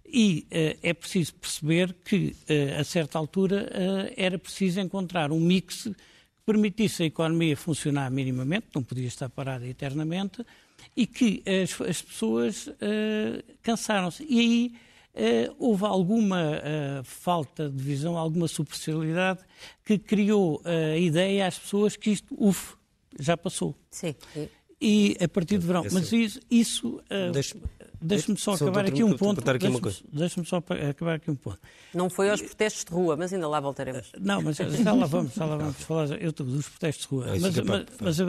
[0.06, 3.70] E uh, é preciso perceber que, uh, a certa altura,
[4.16, 5.96] era preciso encontrar um mix que
[6.46, 10.46] permitisse a economia funcionar minimamente, não podia estar parada eternamente,
[10.96, 12.70] e que as, as pessoas
[13.64, 14.26] cansaram-se.
[14.30, 14.74] E aí
[15.58, 16.62] houve alguma
[17.04, 19.40] falta de visão, alguma superficialidade
[19.86, 22.76] que criou a ideia às pessoas que isto, uf,
[23.20, 23.76] já passou.
[23.90, 24.16] Sim.
[24.82, 25.86] E a partir de verão.
[25.92, 26.40] Mas isso.
[26.50, 27.32] isso uh,
[28.04, 29.42] Deixe-me só acabar aqui um ponto.
[30.12, 31.60] Deixe-me só acabar aqui um ponto.
[31.94, 34.12] Não foi aos protestos de rua, mas ainda lá voltaremos.
[34.20, 37.28] Não, mas já lá vamos, já lá vamos falar eu, dos protestos de rua.
[37.40, 38.26] Mas, mas, mas uh,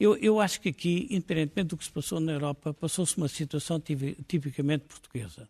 [0.00, 3.80] eu, eu acho que aqui, independentemente do que se passou na Europa, passou-se uma situação
[3.80, 5.48] tipicamente portuguesa.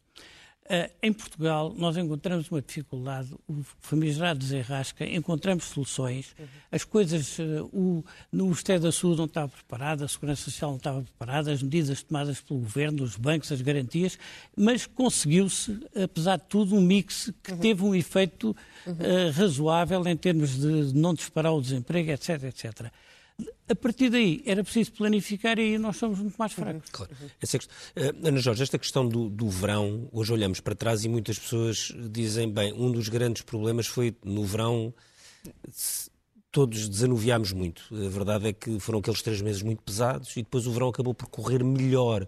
[0.67, 6.47] Uh, em Portugal, nós encontramos uma dificuldade, o famigerado desenrasca, encontramos soluções, uhum.
[6.73, 10.79] as coisas, uh, o, no Estado da Saúde não estava preparado, a Segurança Social não
[10.79, 14.19] estava preparada, as medidas tomadas pelo Governo, os bancos, as garantias,
[14.57, 17.59] mas conseguiu-se, apesar de tudo, um mix que uhum.
[17.59, 22.91] teve um efeito uh, razoável em termos de não disparar o desemprego, etc, etc.
[23.69, 26.89] A partir daí era preciso planificar e aí nós somos muito mais fracos.
[26.91, 27.13] Claro.
[27.41, 27.61] Essa uh,
[28.25, 32.51] Ana Jorge, esta questão do, do, verão, hoje olhamos para trás e muitas pessoas dizem,
[32.51, 34.95] bem, um dos grandes problemas foi no verão
[36.57, 37.83] todos desanuviámos muito.
[37.93, 41.13] A verdade é que foram aqueles três meses muito pesados e depois o verão acabou
[41.13, 42.27] por correr melhor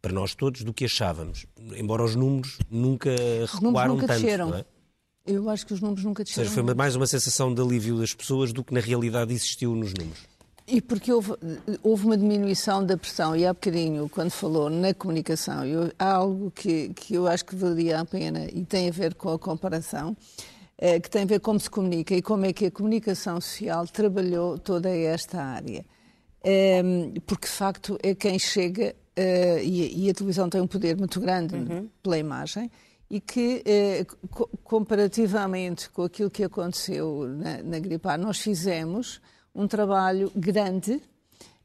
[0.00, 1.46] para nós todos do que achávamos.
[1.76, 3.10] Embora os números nunca
[3.52, 4.22] recuaram nunca tanto.
[4.22, 4.54] Desceram.
[4.54, 4.64] É?
[5.26, 6.44] Eu acho que os números nunca desceram.
[6.48, 9.74] Ou seja, foi mais uma sensação de alívio das pessoas do que na realidade existiu
[9.74, 10.35] nos números.
[10.68, 11.32] E porque houve,
[11.80, 16.50] houve, uma diminuição da pressão, e há bocadinho, quando falou na comunicação, eu, há algo
[16.50, 20.16] que, que eu acho que valeria a pena e tem a ver com a comparação,
[20.76, 23.40] é, que tem a ver com como se comunica e como é que a comunicação
[23.40, 25.84] social trabalhou toda esta área.
[26.42, 26.82] É,
[27.24, 31.20] porque, de facto, é quem chega, é, e, e, a televisão tem um poder muito
[31.20, 31.88] grande uhum.
[32.02, 32.68] pela imagem,
[33.08, 33.62] e que,
[34.64, 39.20] comparativamente com aquilo que aconteceu na, na gripe A, nós fizemos
[39.56, 41.02] um trabalho grande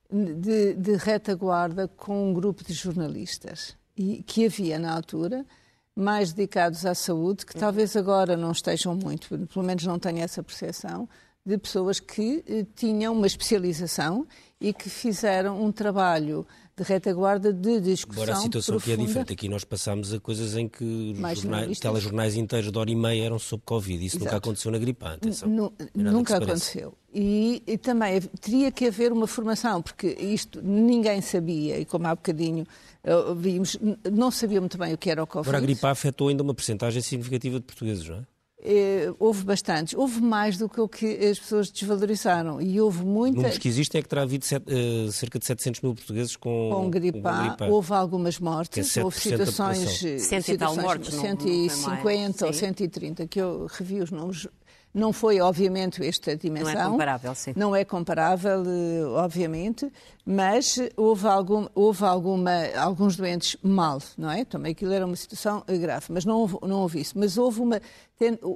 [0.09, 3.75] de, de, retaguarda com um grupo de jornalistas.
[3.97, 5.45] E que havia na altura
[5.93, 10.41] mais dedicados à saúde, que talvez agora não estejam muito, pelo menos não tenho essa
[10.41, 11.07] percepção,
[11.45, 14.25] de pessoas que eh, tinham uma especialização
[14.59, 18.93] e que fizeram um trabalho de retaguarda de discussão Agora a situação profunda.
[18.93, 19.33] aqui é diferente.
[19.33, 23.39] Aqui nós passámos a coisas em que jornais, telejornais inteiros de hora e meia eram
[23.39, 24.05] sobre Covid.
[24.05, 24.25] Isso Exato.
[24.25, 25.71] nunca aconteceu na gripe atenção.
[25.95, 26.93] nunca aconteceu.
[27.13, 32.15] E, e, também teria que haver uma formação, porque isto ninguém sabia, e como há
[32.15, 32.65] bocadinho
[33.03, 33.77] uh, vimos,
[34.09, 35.49] não sabia muito bem o que era o Covid.
[35.49, 38.30] Agora a gripe afetou ainda uma porcentagem significativa de portugueses, não é?
[38.63, 39.95] Eh, houve bastantes.
[39.95, 42.61] Houve mais do que o que as pessoas desvalorizaram.
[42.61, 43.37] E houve muita.
[43.37, 46.69] Números que existem é que terá havido set, uh, cerca de 700 mil portugueses com,
[46.71, 47.19] com gripe.
[47.67, 48.95] Houve algumas mortes.
[48.95, 49.99] É houve situações.
[50.19, 51.13] Cento e tal mortes.
[51.15, 54.47] 150 ou 130, que eu revi os números
[54.93, 56.73] não foi, obviamente, esta dimensão.
[56.73, 57.53] Não é comparável, sim.
[57.55, 59.91] Não é comparável, eh, obviamente,
[60.25, 64.43] mas houve, algum, houve alguma, alguns doentes mal, não é?
[64.43, 67.17] Também aquilo era uma situação grave, mas não houve, não houve isso.
[67.17, 67.81] Mas houve, uma,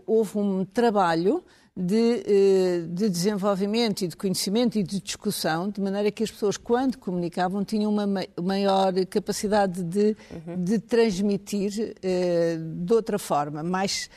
[0.06, 1.44] houve um trabalho
[1.76, 6.56] de, eh, de, desenvolvimento e de conhecimento e de discussão, de maneira que as pessoas,
[6.56, 8.08] quando comunicavam, tinham uma
[8.42, 10.64] maior capacidade de, uhum.
[10.64, 14.10] de transmitir eh, de outra forma, mais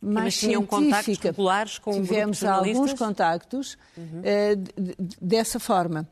[0.00, 4.20] mais tinham contactos regulares com Tivemos alguns contactos uhum.
[4.20, 6.08] uh, dessa forma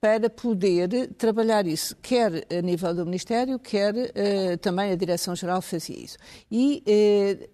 [0.00, 5.98] para poder trabalhar isso, quer a nível do Ministério, quer uh, também a Direção-Geral fazia
[5.98, 6.18] isso.
[6.50, 6.84] E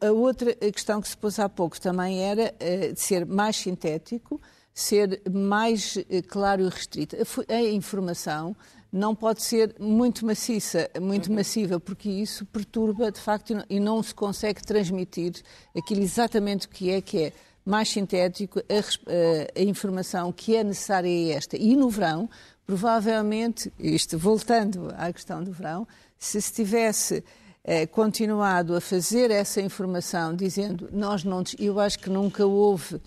[0.02, 2.52] uh, a outra questão que se pôs há pouco também era
[2.92, 4.40] de ser mais sintético,
[4.74, 5.96] ser mais
[6.28, 7.16] claro e restrito.
[7.16, 8.56] A, a informação
[8.92, 11.36] não pode ser muito maciça, muito uhum.
[11.36, 15.34] massiva, porque isso perturba de facto e não se consegue transmitir
[15.76, 17.32] aquilo exatamente o que é, que é
[17.64, 21.56] mais sintético, a, a, informação que é necessária é esta.
[21.56, 22.28] E no verão,
[22.66, 25.86] provavelmente, isto voltando à questão do verão,
[26.18, 27.22] se se tivesse
[27.62, 33.00] eh, continuado a fazer essa informação dizendo nós não, eu acho que nunca houve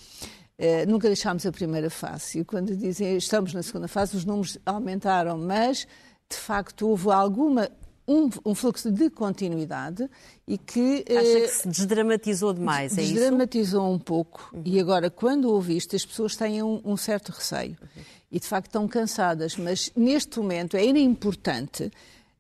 [0.58, 2.40] eh, nunca deixámos a primeira fase.
[2.40, 5.88] E quando dizem estamos na segunda fase, os números aumentaram, mas
[6.30, 7.70] de facto houve alguma
[8.08, 10.10] um, um, fluxo de continuidade
[10.48, 11.06] e que.
[11.10, 13.14] Acha que se desdramatizou demais, é isso?
[13.14, 14.50] Desdramatizou um pouco.
[14.54, 14.62] Uhum.
[14.66, 17.78] E agora, quando houve isto, as pessoas têm um, um certo receio.
[17.82, 18.04] Uhum.
[18.32, 19.56] E de facto estão cansadas.
[19.58, 21.92] Mas neste momento era importante.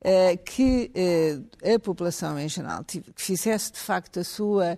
[0.06, 4.78] Uh, que uh, a população em geral que fizesse de facto a sua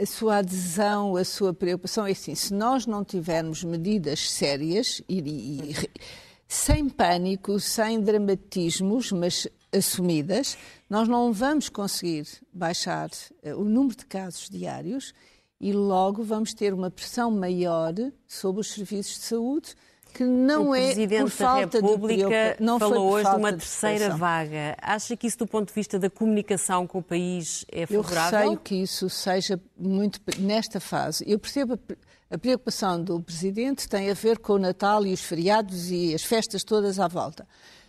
[0.00, 5.20] a sua adesão, a sua preocupação é assim: se nós não tivermos medidas sérias e,
[5.20, 5.90] e,
[6.48, 10.56] sem pânico, sem dramatismos, mas assumidas,
[10.88, 15.12] nós não vamos conseguir baixar uh, o número de casos diários
[15.60, 17.94] e logo vamos ter uma pressão maior
[18.26, 19.74] sobre os serviços de saúde
[20.14, 23.52] que não o é Presidente por falta da República de não falou hoje de uma
[23.52, 24.76] terceira de vaga.
[24.80, 28.38] Acha que isso, do ponto de vista da comunicação com o país, é favorável?
[28.38, 31.24] Eu receio que isso seja muito nesta fase.
[31.26, 31.76] Eu percebo
[32.30, 36.22] a preocupação do Presidente tem a ver com o Natal e os feriados e as
[36.22, 37.46] festas todas à volta.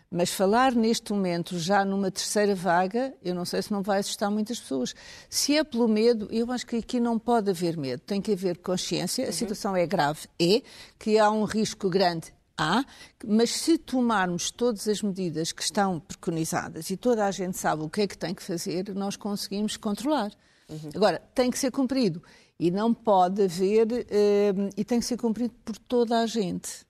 [0.10, 4.32] Mas falar neste momento já numa terceira vaga, eu não sei se não vai assustar
[4.32, 4.96] muitas pessoas.
[5.30, 8.02] Se é pelo medo, eu acho que aqui não pode haver medo.
[8.02, 9.26] Tem que haver consciência.
[9.26, 9.34] A uhum.
[9.34, 10.62] situação é grave, é,
[10.98, 12.86] que há um risco grande, Há,
[13.26, 17.89] mas se tomarmos todas as medidas que estão preconizadas e toda a gente sabe o
[17.89, 20.32] que é que tem que fazer, nós conseguimos controlar.
[20.70, 20.89] Uhum.
[20.96, 22.24] Agora, tem que ser cumprido
[22.58, 26.86] e não pode haver, uh, e tem que ser cumprido por toda a gente.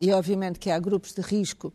[0.00, 1.70] E obviamente que há grupos de risco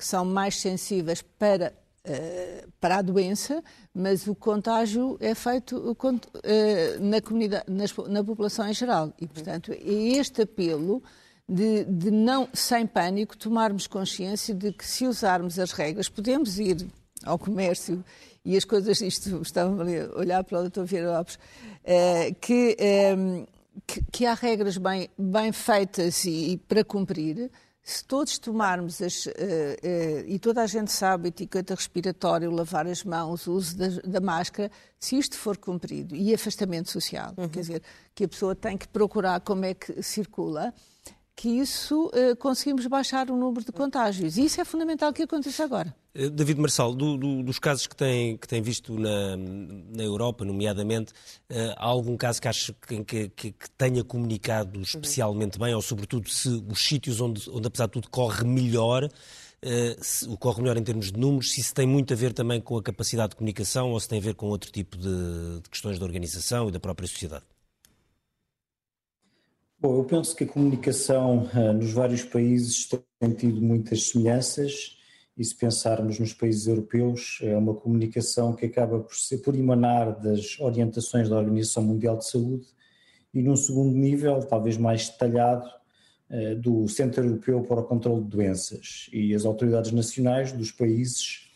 [0.00, 3.62] que são mais sensíveis para Uh, para a doença,
[3.94, 5.94] mas o contágio é feito uh,
[6.98, 7.66] na, comunidade,
[8.08, 9.12] na população em geral.
[9.20, 9.78] E, portanto, é
[10.16, 11.02] este apelo
[11.46, 16.88] de, de, não, sem pânico, tomarmos consciência de que se usarmos as regras, podemos ir
[17.22, 18.02] ao comércio
[18.46, 20.84] e as coisas, isto estava a olhar para o Dr.
[20.84, 21.38] Vieira Lopes,
[22.40, 22.76] que,
[23.86, 27.50] que, que, há regras bem, bem feitas e, e para cumprir,
[27.82, 29.26] se todos tomarmos as.
[29.26, 33.88] Uh, uh, e toda a gente sabe, etiqueta respiratória, lavar as mãos, o uso da,
[34.04, 37.48] da, máscara, se isto for cumprido, e afastamento social, uhum.
[37.48, 37.82] quer dizer,
[38.14, 40.74] que a pessoa tem que procurar como é que circula,
[41.36, 44.36] que isso uh, conseguimos baixar o número de contágios.
[44.36, 45.94] E isso é fundamental que aconteça agora.
[46.14, 50.44] Eh, David Marçal, do, do, dos casos que tem, que tem visto na, na Europa,
[50.44, 51.12] nomeadamente,
[51.50, 56.28] uh, há algum caso que acha que, que, que, tenha comunicado especialmente bem, ou sobretudo
[56.28, 60.82] se os sítios onde, onde apesar de tudo, corre melhor, uh, se, corre melhor em
[60.82, 63.92] termos de números, se isso tem muito a ver também com a capacidade de comunicação
[63.92, 66.80] ou se tem a ver com outro tipo de, de questões da organização e da
[66.80, 67.44] própria sociedade?
[69.82, 72.86] Bom, eu penso que a comunicação uh, nos vários países
[73.18, 74.98] tem tido muitas semelhanças
[75.38, 80.20] e se pensarmos nos países europeus, é uma comunicação que acaba por, ser, por emanar
[80.20, 82.66] das orientações da Organização Mundial de Saúde
[83.32, 85.66] e num segundo nível, talvez mais detalhado,
[86.28, 89.08] uh, do Centro Europeu para o Controlo de Doenças.
[89.10, 91.50] E as autoridades nacionais dos países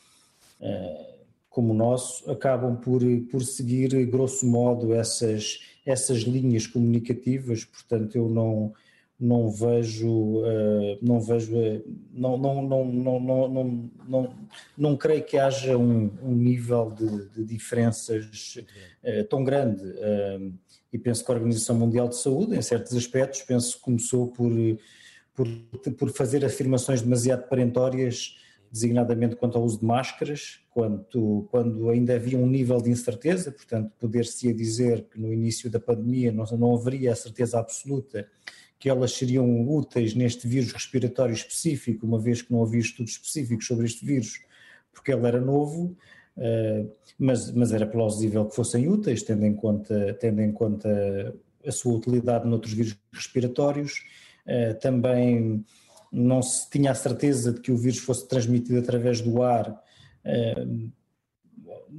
[0.63, 1.15] uh,
[1.51, 8.29] como o nosso acabam por, por seguir, grosso modo, essas, essas linhas comunicativas, portanto eu
[8.29, 8.73] não
[9.19, 14.35] não vejo eh, não vejo eh, não não não não não não, não,
[14.77, 18.59] não creio que haja um, um nível de, de diferenças
[19.03, 19.83] eh, tão grande.
[20.93, 24.53] E penso que a Organização Mundial de Saúde em certos aspectos penso que começou por
[25.35, 25.49] por,
[25.99, 28.39] por fazer afirmações demasiado parentórias
[28.71, 33.93] designadamente quanto ao uso de máscaras quanto, quando ainda havia um nível de incerteza, portanto,
[33.97, 38.27] poder-se dizer que no início da pandemia não, não haveria a certeza absoluta
[38.77, 43.69] que elas seriam úteis neste vírus respiratório específico, uma vez que não havia estudos específicos
[43.69, 44.41] sobre este vírus,
[44.93, 45.97] porque ele era novo,
[46.37, 46.85] eh,
[47.17, 51.35] mas, mas era plausível que fossem úteis, tendo em conta, tendo em conta
[51.65, 54.03] a sua utilidade noutros vírus respiratórios.
[54.45, 55.65] Eh, também
[56.11, 59.84] não se tinha a certeza de que o vírus fosse transmitido através do ar,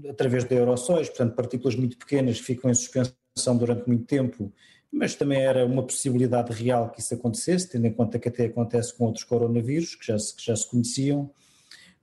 [0.09, 4.51] através de aerossóis, portanto partículas muito pequenas ficam em suspensão durante muito tempo,
[4.91, 8.93] mas também era uma possibilidade real que isso acontecesse, tendo em conta que até acontece
[8.95, 11.29] com outros coronavírus que já se, que já se conheciam.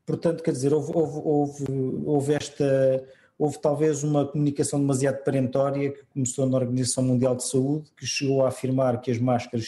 [0.04, 1.64] Portanto, quer dizer, houve, houve, houve,
[2.04, 3.02] houve esta
[3.42, 8.44] houve talvez uma comunicação demasiado perentória que começou na Organização Mundial de Saúde, que chegou
[8.44, 9.66] a afirmar que as máscaras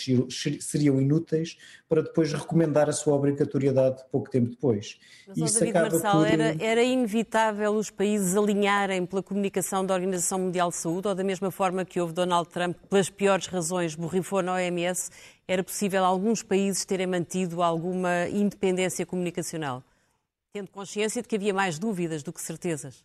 [0.60, 1.58] seriam inúteis,
[1.88, 4.96] para depois recomendar a sua obrigatoriedade pouco tempo depois.
[5.26, 6.26] Mas, Isso David Marçal, por...
[6.28, 11.24] era, era inevitável os países alinharem pela comunicação da Organização Mundial de Saúde, ou da
[11.24, 15.10] mesma forma que houve Donald Trump, pelas piores razões, borrifou na OMS,
[15.48, 19.82] era possível alguns países terem mantido alguma independência comunicacional?
[20.52, 23.02] Tendo consciência de que havia mais dúvidas do que certezas.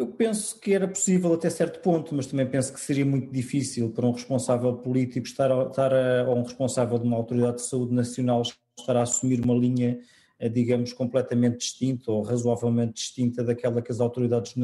[0.00, 3.90] Eu penso que era possível até certo ponto, mas também penso que seria muito difícil
[3.90, 7.66] para um responsável político estar, a, estar a, ou um responsável de uma autoridade de
[7.66, 10.00] saúde nacional estar a assumir uma linha,
[10.38, 14.54] eh, digamos, completamente distinta ou razoavelmente distinta daquela que as autoridades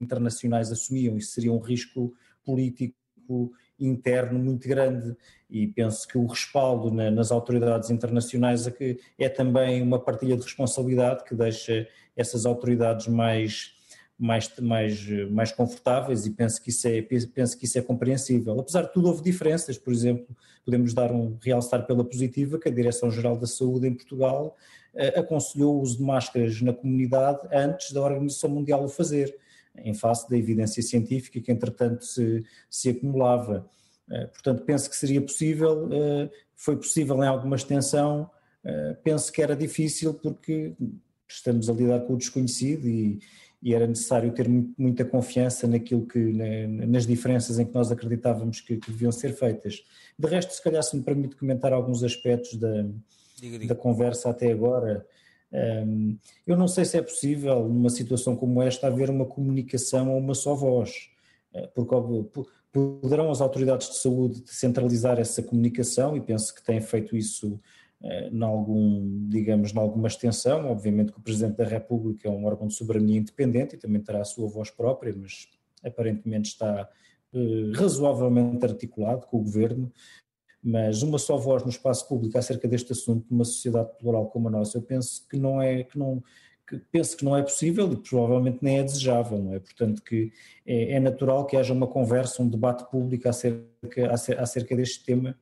[0.00, 1.18] internacionais assumiam.
[1.18, 5.14] Isso seria um risco político interno muito grande
[5.50, 11.22] e penso que o respaldo nas autoridades internacionais é, é também uma partilha de responsabilidade
[11.24, 13.78] que deixa essas autoridades mais
[14.20, 18.60] mais, mais, mais confortáveis e penso que, isso é, penso que isso é compreensível.
[18.60, 22.72] Apesar de tudo, houve diferenças, por exemplo, podemos dar um realçar pela positiva que a
[22.72, 24.54] Direção-Geral da Saúde em Portugal
[24.94, 29.34] eh, aconselhou o uso de máscaras na comunidade antes da Organização Mundial o fazer,
[29.78, 33.66] em face da evidência científica que entretanto se, se acumulava.
[34.10, 38.30] Eh, portanto, penso que seria possível, eh, foi possível em alguma extensão,
[39.02, 40.74] penso que era difícil porque
[41.26, 43.18] estamos a lidar com o desconhecido e,
[43.62, 48.78] e era necessário ter muita confiança naquilo que, nas diferenças em que nós acreditávamos que,
[48.78, 49.82] que deviam ser feitas.
[50.18, 52.82] De resto, se calhar se me permite comentar alguns aspectos da,
[53.36, 53.74] diga, diga.
[53.74, 55.06] da conversa até agora,
[55.52, 60.16] um, eu não sei se é possível, numa situação como esta, haver uma comunicação a
[60.16, 61.10] uma só voz.
[61.74, 67.60] porque poderão as autoridades de saúde centralizar essa comunicação e penso que têm feito isso
[68.02, 70.70] em algum, digamos, em alguma extensão.
[70.70, 74.20] Obviamente que o Presidente da República é um órgão de soberania independente e também terá
[74.20, 75.48] a sua voz própria, mas
[75.84, 76.88] aparentemente está
[77.34, 79.92] eh, razoavelmente articulado com o Governo.
[80.62, 84.50] Mas uma só voz no espaço público acerca deste assunto, numa sociedade plural como a
[84.50, 86.22] nossa, eu penso que não é, que não,
[86.66, 89.58] que penso que não é possível e provavelmente nem é desejável, não é?
[89.58, 90.32] Portanto, que
[90.66, 95.34] é, é natural que haja uma conversa, um debate público acerca, acerca deste tema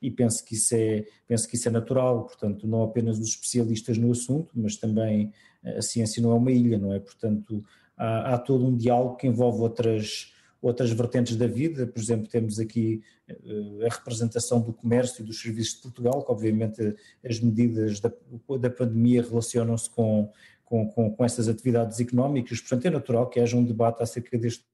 [0.00, 3.98] e penso que isso é penso que isso é natural portanto não apenas os especialistas
[3.98, 5.32] no assunto mas também
[5.64, 7.00] a ciência não é uma ilha não é?
[7.00, 7.64] Portanto
[7.96, 10.32] há, há todo um diálogo que envolve outras
[10.62, 11.86] outras vertentes da vida.
[11.86, 16.32] Por exemplo temos aqui eh, a representação do comércio e dos serviços de Portugal que
[16.32, 18.10] obviamente as medidas da,
[18.58, 20.30] da pandemia relacionam-se com
[20.66, 24.64] com, com, com essas atividades económicas, portanto é natural que haja um debate acerca deste,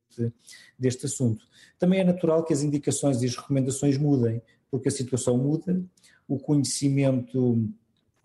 [0.78, 1.46] deste assunto.
[1.78, 4.42] Também é natural que as indicações e as recomendações mudem,
[4.72, 5.84] porque a situação muda,
[6.26, 7.68] o conhecimento,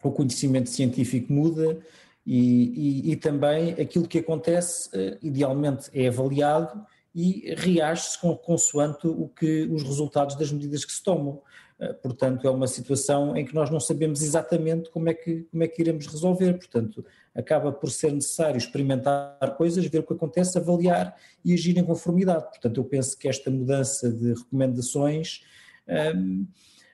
[0.01, 1.77] o conhecimento científico muda
[2.25, 9.27] e, e, e também aquilo que acontece, eh, idealmente, é avaliado e reage-se consoante o
[9.27, 11.41] que, os resultados das medidas que se tomam.
[11.79, 15.63] Eh, portanto, é uma situação em que nós não sabemos exatamente como é que, como
[15.63, 16.53] é que iremos resolver.
[16.53, 21.83] Portanto, acaba por ser necessário experimentar coisas, ver o que acontece, avaliar e agir em
[21.83, 22.45] conformidade.
[22.45, 25.41] Portanto, eu penso que esta mudança de recomendações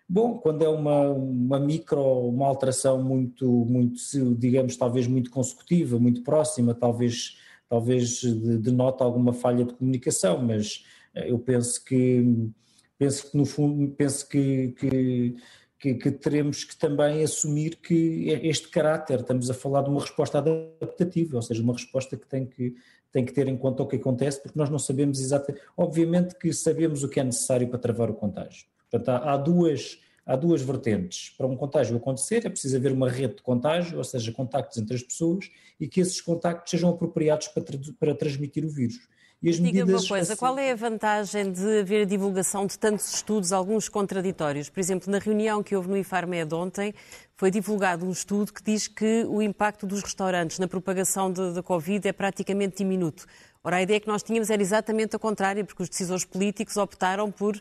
[0.07, 3.95] bom, quando é uma, uma micro, uma alteração muito, muito,
[4.35, 7.37] digamos, talvez muito consecutiva, muito próxima, talvez,
[7.67, 10.85] talvez denota alguma falha de comunicação, mas
[11.15, 12.51] eh, eu penso que,
[12.97, 15.35] penso que no fundo, penso que, que
[15.83, 20.37] que, que, teremos que também assumir que este caráter, estamos a falar de uma resposta
[20.37, 22.73] adaptativa, ou seja, uma resposta que tem que,
[23.11, 26.53] tem que ter em conta o que acontece, porque nós não sabemos exatamente, obviamente que
[26.53, 30.61] sabemos o que é necessário para travar o contágio, Portanto, há, há, duas, há duas
[30.61, 31.33] vertentes.
[31.35, 34.95] Para um contágio acontecer, é preciso haver uma rede de contágio, ou seja, contactos entre
[34.95, 37.63] as pessoas, e que esses contactos sejam apropriados para,
[37.99, 38.99] para transmitir o vírus.
[39.41, 40.39] E as Diga-me uma coisa, assim...
[40.39, 44.69] qual é a vantagem de haver a divulgação de tantos estudos, alguns contraditórios?
[44.69, 46.93] Por exemplo, na reunião que houve no IFARMED ontem,
[47.35, 52.07] foi divulgado um estudo que diz que o impacto dos restaurantes na propagação da Covid
[52.07, 53.25] é praticamente diminuto.
[53.61, 57.29] Ora, a ideia que nós tínhamos era exatamente a contrária, porque os decisores políticos optaram
[57.29, 57.59] por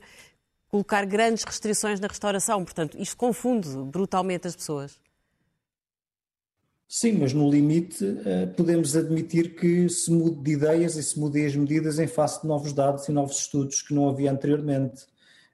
[0.73, 2.65] colocar grandes restrições na restauração.
[2.65, 4.99] Portanto, isto confunde brutalmente as pessoas.
[6.89, 11.47] Sim, mas no limite eh, podemos admitir que se mude de ideias e se mudem
[11.47, 15.07] as medidas em face de novos dados e novos estudos que não havia anteriormente.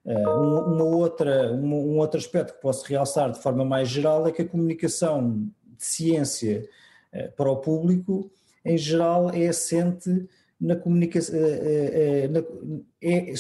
[0.05, 4.43] Eh, uma outra, um outro aspecto que posso realçar de forma mais geral é que
[4.43, 6.69] a comunicação de ciência
[7.13, 8.31] eh, para o público,
[8.65, 10.29] em geral, é assente
[10.61, 11.39] na comunicação.
[12.31, 12.43] Na,
[13.01, 13.33] é,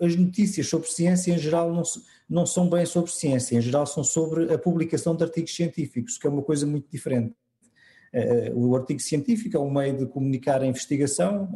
[0.00, 1.82] as notícias sobre ciência, em geral, não,
[2.28, 6.26] não são bem sobre ciência, em geral, são sobre a publicação de artigos científicos, que
[6.26, 7.34] é uma coisa muito diferente.
[8.54, 11.48] O artigo científico é um meio de comunicar a investigação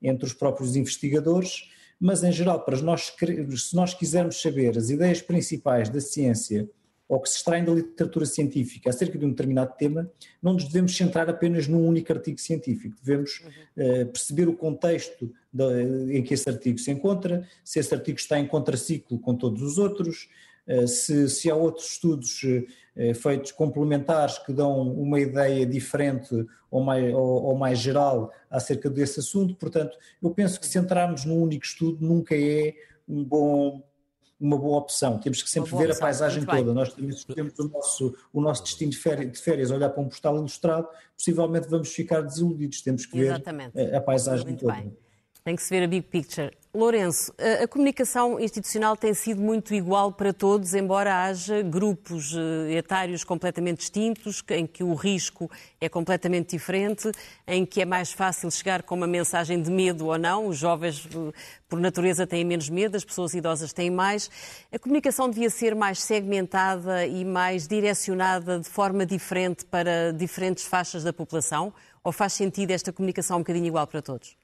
[0.00, 3.12] entre os próprios investigadores, mas em geral, para nós,
[3.56, 6.68] se nós quisermos saber as ideias principais da ciência
[7.10, 10.08] ou que se extraem da literatura científica acerca de um determinado tema,
[10.40, 13.42] não nos devemos centrar apenas num único artigo científico, devemos
[13.76, 18.38] uh, perceber o contexto de, em que esse artigo se encontra, se esse artigo está
[18.38, 20.28] em contraciclo com todos os outros,
[20.68, 26.80] uh, se, se, há outros estudos uh, feitos complementares que dão uma ideia diferente ou
[26.80, 29.56] mais, ou, ou mais geral acerca desse assunto.
[29.56, 32.72] Portanto, eu penso que centrarmos num único estudo nunca é
[33.08, 33.82] um bom
[34.40, 35.18] uma boa opção.
[35.18, 35.96] Temos que sempre ver opção.
[35.96, 36.72] a paisagem toda.
[36.72, 40.36] Nós temos o nosso, o nosso destino de férias, de férias, olhar para um postal
[40.36, 42.80] ilustrado, possivelmente vamos ficar desiludidos.
[42.80, 44.74] Temos que ver a, a paisagem Muito toda.
[44.74, 44.96] Bem.
[45.44, 46.50] Tem que se ver a big picture.
[46.72, 53.24] Lourenço, a comunicação institucional tem sido muito igual para todos, embora haja grupos eh, etários
[53.24, 57.10] completamente distintos, em que o risco é completamente diferente,
[57.44, 60.46] em que é mais fácil chegar com uma mensagem de medo ou não.
[60.46, 61.32] Os jovens, eh,
[61.68, 64.30] por natureza, têm menos medo, as pessoas idosas têm mais.
[64.70, 71.02] A comunicação devia ser mais segmentada e mais direcionada de forma diferente para diferentes faixas
[71.02, 71.74] da população?
[72.04, 74.39] Ou faz sentido esta comunicação um bocadinho igual para todos?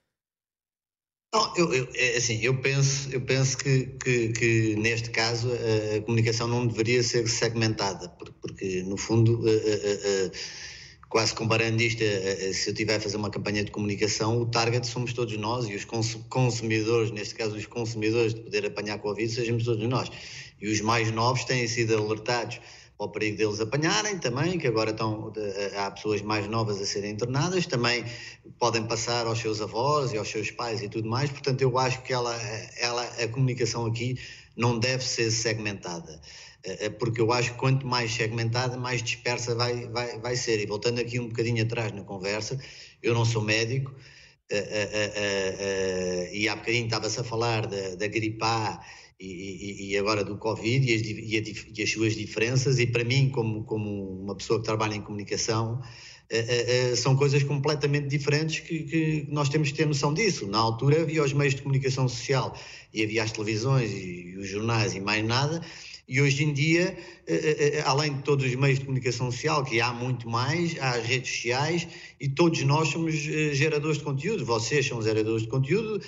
[1.35, 6.01] Não, eu, eu, é assim, eu penso, eu penso que, que, que, neste caso a,
[6.03, 8.09] comunicação não deveria ser segmentada,
[8.41, 9.43] porque, no fundo,
[11.09, 12.03] quase comparando isto,
[12.55, 15.75] se eu tiver a fazer uma campanha de comunicação, o target somos todos nós e
[15.75, 15.85] os
[16.29, 20.11] consumidores, neste caso os consumidores de poder apanhar Covid, sejamos todos nós.
[20.61, 22.61] E os mais novos têm sido alertados
[22.99, 25.33] ao perigo deles apanharem também, que agora estão,
[25.79, 28.05] há pessoas mais novas a serem internadas, também
[28.59, 32.03] podem passar aos seus avós e aos seus pais e tudo mais, portanto eu acho
[32.03, 32.35] que ela,
[32.81, 34.19] ela, a comunicação aqui
[34.57, 36.21] não deve ser segmentada,
[36.65, 40.61] eh, eh, porque eu acho que quanto mais segmentada, mais dispersa vai, vai, vai ser.
[40.61, 42.59] E voltando aqui um bocadinho atrás na conversa,
[43.03, 43.95] eu não sou médico,
[44.51, 48.81] eh, e há bocadinho estava-se a falar da, da gripe A
[49.19, 53.65] e, e, agora do Covid e as, e, as, suas diferenças, e para mim, como,
[53.65, 59.27] como uma pessoa que trabalha em comunicação, uh, uh, são coisas completamente diferentes que, que,
[59.31, 60.47] nós temos que ter noção disso.
[60.47, 62.57] Na altura havia os meios de comunicação social
[62.93, 65.63] e havia as televisões e os jornais e mais nada,
[66.09, 66.97] e hoje em dia,
[67.27, 70.79] eh, eh, eh, além de todos os meios de comunicação social, que há muito mais,
[70.79, 71.89] há as redes sociais
[72.21, 74.45] e todos nós somos geradores de conteúdo.
[74.45, 76.01] Vocês são geradores de conteúdo,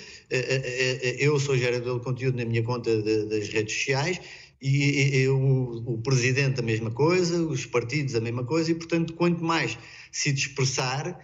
[1.19, 4.21] eu sou gerador de conteúdo na minha conta das redes sociais
[4.61, 9.77] e, o, presidente a mesma coisa, os partidos a mesma coisa, e portanto, quanto mais
[10.11, 11.19] se dispersar,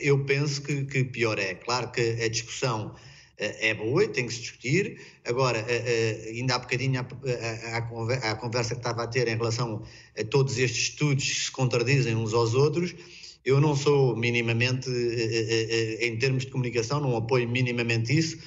[0.00, 1.54] eu penso que, que pior é.
[1.54, 2.94] Claro que a discussão
[3.44, 5.00] é boa e tem que se discutir.
[5.24, 9.82] Agora, eh, eh, ainda há bocadinho a conversa que estava a ter em relação
[10.18, 12.94] a todos estes estudos que se contradizem uns aos outros,
[13.44, 14.88] eu não sou minimamente,
[16.00, 18.38] em termos de comunicação, não apoio minimamente isso,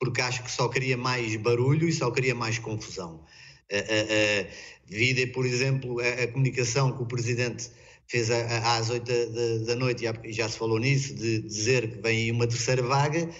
[0.00, 3.24] porque acho que só cria mais barulho e só cria mais confusão.
[4.86, 7.70] Vida, por exemplo, a, comunicação que o Presidente
[8.08, 9.10] fez às oito
[9.64, 13.30] da, noite, e já se falou nisso, de dizer que vem uma terceira vaga,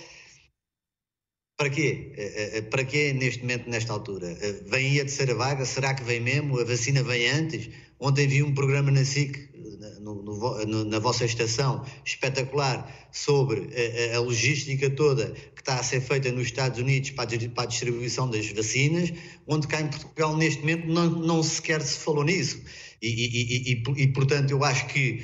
[1.56, 2.12] para quê?
[2.16, 4.36] Eh, eh, eh, para quê neste momento, nesta altura?
[4.66, 5.64] Vem aí a terceira vaga?
[5.64, 6.58] Será que vem mesmo?
[6.58, 7.68] A vacina vem antes?
[8.00, 9.48] Ontem vi um programa na SIC,
[10.00, 13.68] no, no, na vossa estação, espetacular, sobre
[14.12, 17.64] a, a, logística toda que está a ser feita nos Estados Unidos para a, para
[17.64, 19.12] a distribuição das vacinas,
[19.46, 22.60] onde cá em Portugal, neste momento, não, não sequer se falou nisso.
[23.00, 25.22] E, e, e, e portanto, eu acho que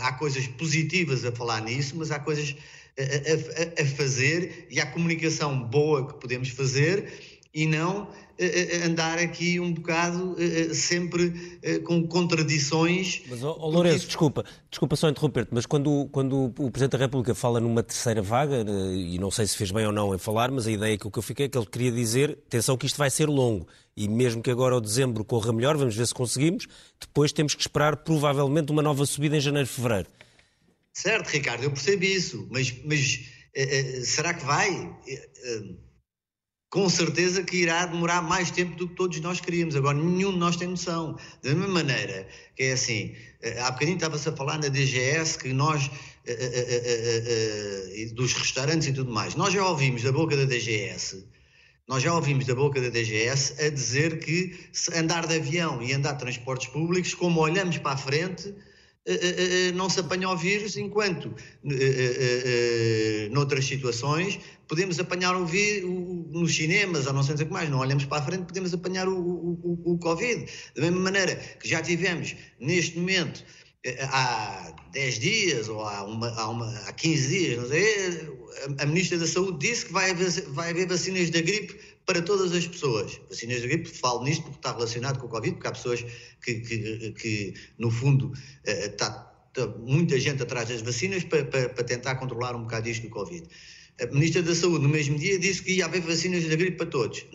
[0.00, 2.54] há coisas positivas a falar nisso, mas há coisas
[2.98, 7.12] a, a, a, fazer e à comunicação boa que podemos fazer
[7.54, 8.08] e não
[8.84, 10.36] andar aqui um bocado
[10.72, 13.22] sempre com contradições.
[13.28, 14.06] Mas, oh, oh Lourenço, porque...
[14.06, 18.58] desculpa, desculpa só interromper-te, mas quando, quando o Presidente da República fala numa terceira vaga,
[18.58, 21.06] eh, e não sei se fez bem ou não em falar, mas a ideia que
[21.06, 24.40] eu fiquei é que ele queria dizer, atenção que isto vai ser longo, e mesmo
[24.40, 26.68] que agora o dezembro corra melhor, vamos ver se conseguimos,
[27.00, 30.08] depois temos que esperar provavelmente uma nova subida em janeiro e fevereiro.
[31.00, 33.20] Certo, Ricardo, eu percebo isso, mas, mas
[33.56, 34.68] uh, uh, será que vai?
[34.72, 35.78] Uh,
[36.68, 39.76] com certeza que irá demorar mais tempo do que todos nós queríamos.
[39.76, 41.16] Agora, nenhum de nós tem noção.
[41.40, 42.26] Da mesma maneira
[42.56, 43.14] que é assim,
[43.60, 45.88] há bocadinho estava-se a falar na DGS que nós,
[48.14, 51.24] dos restaurantes e tudo mais, nós já ouvimos da boca da DGS,
[51.86, 56.14] nós já ouvimos da boca da DGS a dizer que andar de avião e andar
[56.14, 58.52] de transportes públicos, como olhamos para a frente,
[59.74, 61.34] não se apanha o vírus, enquanto
[63.30, 64.38] noutras situações
[64.68, 65.90] podemos apanhar o vírus
[66.30, 69.08] nos cinemas, ou não sei o que mais, não olhamos para a frente, podemos apanhar
[69.08, 70.46] o, o, o Covid.
[70.76, 73.44] Da mesma maneira que já tivemos, neste momento,
[74.00, 78.38] há 10 dias ou há, uma, há, uma, há 15 dias, não sei,
[78.78, 81.78] a, a Ministra da Saúde disse que vai haver, vai haver vacinas da gripe
[82.08, 83.20] para todas as pessoas.
[83.28, 86.02] Vacinas da gripe, falo nisto porque está relacionado com o Covid, porque há pessoas
[86.42, 88.32] que, que, que no fundo,
[88.64, 93.02] está, está muita gente atrás das vacinas para, para, para, tentar controlar um bocado isto
[93.02, 93.46] do Covid.
[94.00, 96.86] A Ministra da Saúde, no mesmo dia, disse que ia haver vacinas da gripe para
[96.86, 97.26] todos.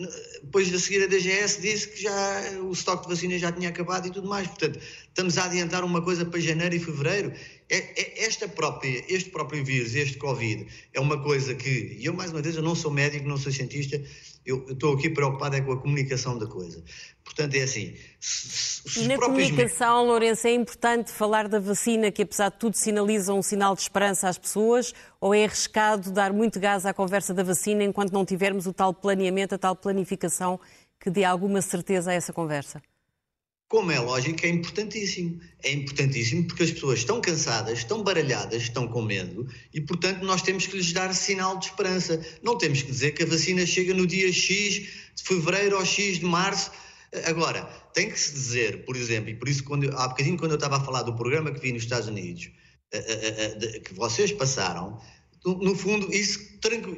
[0.42, 4.08] Depois a seguir, a DGS disse que já o estoque de vacinas já tinha acabado
[4.08, 4.48] e tudo mais.
[4.48, 7.34] Portanto, estamos a adiantar uma coisa para janeiro e fevereiro.
[7.68, 12.14] É, é, esta própria, este próprio vírus, este Covid, é uma coisa que, e eu
[12.14, 14.02] mais uma vez, eu não sou médico, não sou cientista,
[14.46, 16.82] eu estou aqui preocupado é com a comunicação da coisa.
[17.24, 17.94] Portanto, é assim.
[18.20, 20.08] Se, se Na comunicação, me...
[20.08, 24.28] Lourenço, é importante falar da vacina, que apesar de tudo sinaliza um sinal de esperança
[24.28, 28.66] às pessoas, ou é arriscado dar muito gás à conversa da vacina enquanto não tivermos
[28.66, 30.60] o tal planeamento, a tal planificação
[31.00, 32.80] que dê alguma certeza a essa conversa?
[33.68, 35.40] Como é lógico, é importantíssimo.
[35.62, 40.42] É importantíssimo porque as pessoas estão cansadas, estão baralhadas, estão com medo e, portanto, nós
[40.42, 42.24] temos que lhes dar sinal de esperança.
[42.42, 44.74] Não temos que dizer que a vacina chega no dia X
[45.14, 46.70] de fevereiro ou X de março.
[47.26, 50.56] Agora, tem que se dizer, por exemplo, e por isso, quando, há bocadinho, quando eu
[50.56, 52.50] estava a falar do programa que vi nos Estados Unidos,
[52.92, 55.00] eh, eh, eh, que vocês passaram,
[55.44, 56.40] no fundo, isso,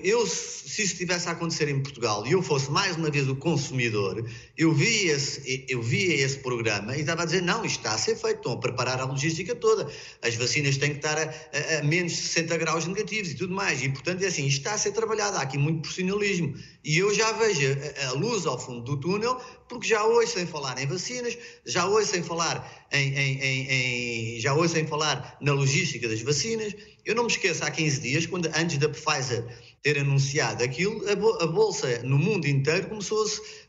[0.04, 3.34] eu, se isso estivesse a acontecer em Portugal e eu fosse mais uma vez o
[3.34, 4.24] consumidor,
[4.56, 7.98] eu via esse, eu via esse programa e estava a dizer: não, isto está a
[7.98, 9.90] ser feito, estão a preparar a logística toda,
[10.22, 13.52] as vacinas têm que estar a, a, a menos de 60 graus negativos e tudo
[13.52, 13.82] mais.
[13.82, 16.54] E, portanto, é assim, isto está a ser trabalhado, há aqui muito profissionalismo.
[16.84, 17.66] E eu já vejo
[18.00, 21.84] a, a luz ao fundo do túnel, porque já ouço sem falar em vacinas, já
[21.86, 26.72] ouço sem falar em, em, em, em já ouço sem falar na logística das vacinas
[27.06, 29.44] eu não me esqueço, há 15 dias, quando antes da Pfizer
[29.80, 33.26] ter anunciado aquilo, a, bolsa no mundo inteiro começou a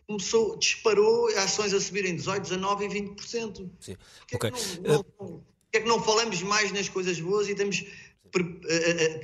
[0.07, 3.69] começou, disparou ações a subirem 18, 19 e 20%.
[3.79, 3.97] Sim.
[4.29, 4.49] Porquê, okay.
[4.49, 7.85] é que não, não, é que não falamos mais nas coisas boas e temos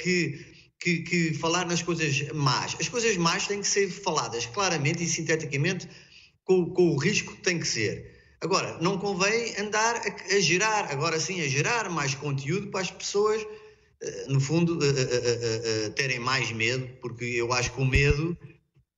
[0.02, 0.46] que,
[0.80, 2.76] que, que, falar nas coisas más?
[2.80, 5.88] As coisas más têm que ser faladas claramente e sinteticamente
[6.44, 8.14] com, com o risco que tem que ser.
[8.42, 12.92] Agora, não convém andar a, a gerar, agora sim, a gerar mais conteúdo para as
[12.92, 13.48] pessoas eh,
[14.28, 18.38] no fundo, uh, uh, terem mais medo, porque eu acho que o medo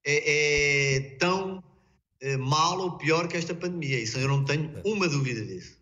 [0.05, 1.63] é, é tão
[2.39, 3.99] mal ou pior que esta pandemia.
[3.99, 5.75] Isso eu não tenho uma dúvida disso.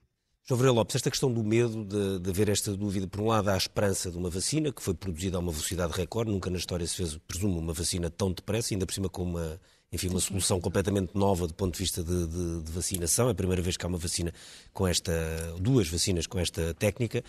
[0.45, 3.47] João Varela Lopes, esta questão do medo, de, de haver esta dúvida, por um lado
[3.47, 6.57] há a esperança de uma vacina que foi produzida a uma velocidade recorde, nunca na
[6.57, 9.57] história se fez, presumo, uma vacina tão depressa, ainda por cima com uma,
[9.89, 13.35] enfim, uma solução completamente nova do ponto de vista de, de, de, vacinação, é a
[13.35, 14.33] primeira vez que há uma vacina
[14.73, 15.13] com esta,
[15.61, 17.23] duas vacinas com esta técnica.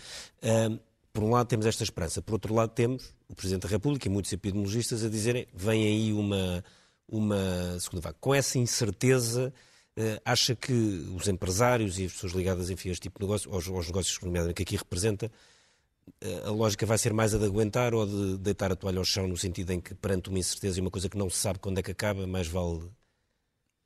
[1.15, 4.11] Por um lado temos esta esperança, por outro lado temos o Presidente da República e
[4.11, 6.61] muitos epidemiologistas a dizerem vem aí uma,
[7.07, 8.17] uma segunda vaga.
[8.19, 9.53] Com essa incerteza,
[9.97, 13.49] uh, acha que os empresários e as pessoas ligadas enfim, a este tipo de negócio,
[13.49, 14.17] aos, aos negócios
[14.53, 15.31] que aqui representa,
[16.21, 19.05] uh, a lógica vai ser mais a de aguentar ou de deitar a toalha ao
[19.05, 21.59] chão, no sentido em que perante uma incerteza e uma coisa que não se sabe
[21.59, 22.91] quando é que acaba, mais vale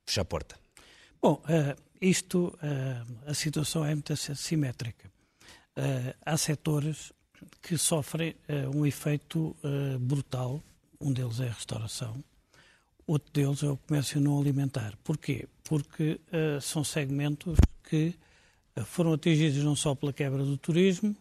[0.04, 0.56] fechar a porta?
[1.22, 2.58] Bom, uh, isto,
[3.28, 5.12] a situação é muito assimétrica.
[6.26, 7.12] há setores
[7.62, 10.62] que sofrem uh, um efeito uh, brutal.
[11.00, 12.22] Um deles é a restauração,
[13.08, 14.94] outro deles é o comércio não alimentar.
[15.04, 15.48] Porquê?
[15.64, 17.58] Porque uh, são segmentos
[17.90, 18.14] que
[18.86, 21.16] foram atingidos não só pela quebra do turismo,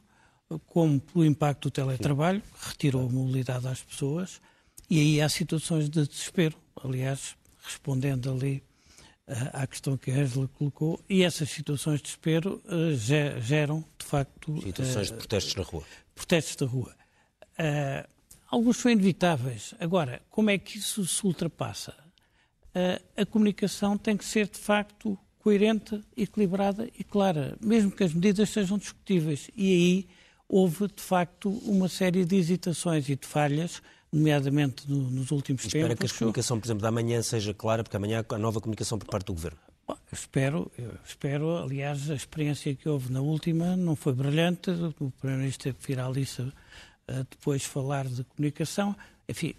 [0.66, 4.40] como pelo impacto do teletrabalho, que retirou a mobilidade às pessoas,
[4.88, 6.56] e aí há situações de desespero.
[6.82, 8.62] Aliás, respondendo ali
[9.52, 12.62] à questão que a Angela colocou, e essas situações de desespero
[13.40, 14.60] geram, de facto.
[14.62, 15.84] Situações de protestos na rua
[16.18, 16.94] protestos da rua.
[17.58, 18.08] Uh,
[18.50, 19.74] alguns são inevitáveis.
[19.80, 21.94] Agora, como é que isso se ultrapassa?
[22.74, 28.12] Uh, a comunicação tem que ser, de facto, coerente, equilibrada e clara, mesmo que as
[28.12, 29.50] medidas sejam discutíveis.
[29.56, 30.08] E aí
[30.48, 35.68] houve, de facto, uma série de hesitações e de falhas, nomeadamente no, nos últimos e
[35.68, 35.90] tempos.
[35.90, 38.98] Espera que a comunicação, por exemplo, da manhã seja clara, porque amanhã há nova comunicação
[38.98, 39.58] por parte do Governo.
[39.88, 40.70] Bom, espero,
[41.02, 44.70] espero, aliás, a experiência que houve na última não foi brilhante.
[44.70, 48.94] O Primeiro-Ministro teve que vir à lista uh, depois falar de comunicação.
[49.26, 49.54] Enfim,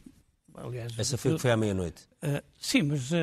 [0.54, 0.94] aliás.
[1.00, 2.04] Essa foi que foi à meia-noite.
[2.24, 3.16] Uh, sim, mas uh,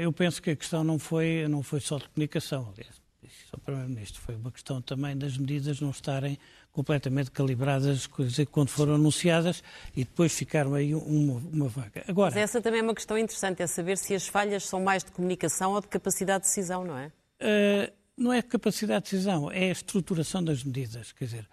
[0.00, 3.03] eu penso que a questão não foi, não foi só de comunicação, aliás.
[3.26, 4.20] Isso é o Primeiro-Ministro.
[4.20, 6.38] Foi uma questão também das medidas não estarem
[6.74, 8.08] completamente calibradas
[8.50, 9.62] quando foram anunciadas
[9.96, 12.04] e depois ficaram aí uma, uma vaga.
[12.08, 15.04] Agora, Mas essa também é uma questão interessante, é saber se as falhas são mais
[15.04, 17.06] de comunicação ou de capacidade de decisão, não é?
[17.40, 21.12] Uh, não é capacidade de decisão, é a estruturação das medidas.
[21.12, 21.48] Quer dizer,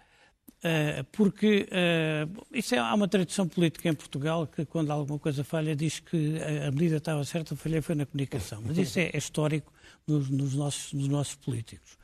[0.58, 5.44] uh, porque uh, isso é, há uma tradição política em Portugal que quando alguma coisa
[5.44, 8.60] falha diz que a medida estava certa, a falha foi na comunicação.
[8.66, 9.72] Mas isso é, é histórico
[10.06, 11.98] nos, nos, nossos, nos nossos políticos.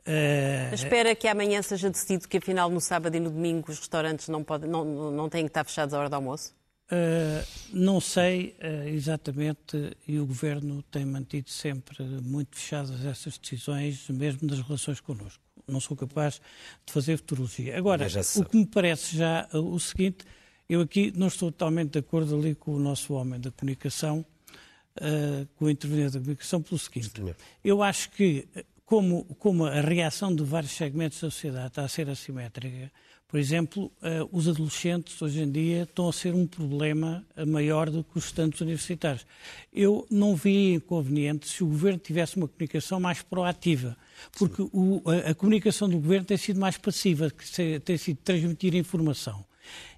[0.00, 0.74] Uh...
[0.74, 4.42] Espera que amanhã seja decidido que afinal no sábado e no domingo os restaurantes não,
[4.42, 6.54] podem, não, não têm que estar fechados à hora do almoço?
[6.90, 14.08] Uh, não sei uh, exatamente e o Governo tem mantido sempre muito fechadas essas decisões,
[14.08, 15.40] mesmo nas relações connosco.
[15.68, 16.40] Não sou capaz
[16.84, 17.78] de fazer futurologia.
[17.78, 20.24] Agora, o que me parece já uh, o seguinte,
[20.68, 24.24] eu aqui não estou totalmente de acordo ali com o nosso homem da comunicação,
[25.56, 27.12] com o interveniente da comunicação, pelo seguinte,
[27.64, 28.46] eu acho que
[28.84, 32.90] como, como a reação de vários segmentos da sociedade está a ser assimétrica,
[33.30, 38.02] por exemplo, uh, os adolescentes hoje em dia estão a ser um problema maior do
[38.02, 39.24] que os estudantes universitários.
[39.72, 43.96] Eu não vi inconveniente se o governo tivesse uma comunicação mais proativa,
[44.36, 48.74] porque o, a, a, comunicação do governo tem sido mais passiva, que tem sido transmitir
[48.74, 49.44] informação.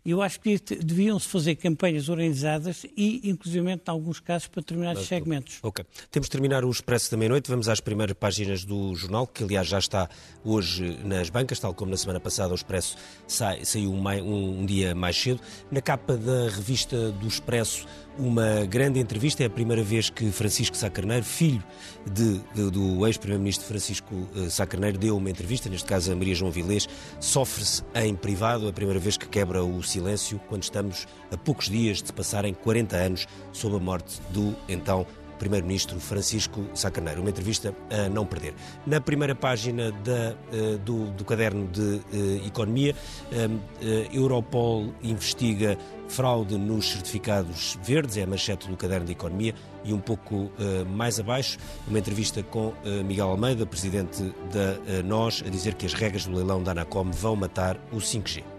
[0.05, 5.59] Eu acho que deviam-se fazer campanhas organizadas e, inclusive, em alguns casos, para determinados segmentos.
[5.63, 5.85] Ok.
[6.11, 7.49] Temos de terminar o Expresso da Meia-Noite.
[7.49, 10.09] Vamos às primeiras páginas do jornal, que, aliás, já está
[10.45, 12.97] hoje nas bancas, tal como na semana passada o Expresso
[13.29, 15.41] sai, saiu um, um, um dia mais cedo.
[15.71, 17.87] Na capa da revista do Expresso,
[18.19, 19.43] uma grande entrevista.
[19.43, 21.63] É a primeira vez que Francisco Sá Carneiro, filho
[22.11, 26.35] de, de, do ex-primeiro-ministro Francisco eh, Sá Carneiro, deu uma entrevista, neste caso a Maria
[26.35, 26.89] João Vilês,
[27.21, 31.68] sofre-se em privado, é a primeira vez que quebra o silêncio quando estamos a poucos
[31.68, 35.07] dias de passarem 40 anos sob a morte do então
[35.43, 37.20] Primeiro-Ministro Francisco Sacaneiro.
[37.20, 38.55] Uma entrevista a não perder.
[38.86, 42.95] Na primeira página da, eh, do, do, caderno de uh, Economia,
[43.32, 43.82] uh,
[44.12, 45.76] Europol investiga
[46.07, 50.53] fraude nos certificados verdes, é a manchete do caderno de Economia, e um pouco
[50.95, 52.74] mais abaixo, uma entrevista com
[53.05, 54.22] Miguel Almeida, presidente
[54.53, 58.52] da NOS, a dizer que as regras do leilão da Anacom vão matar o 5G.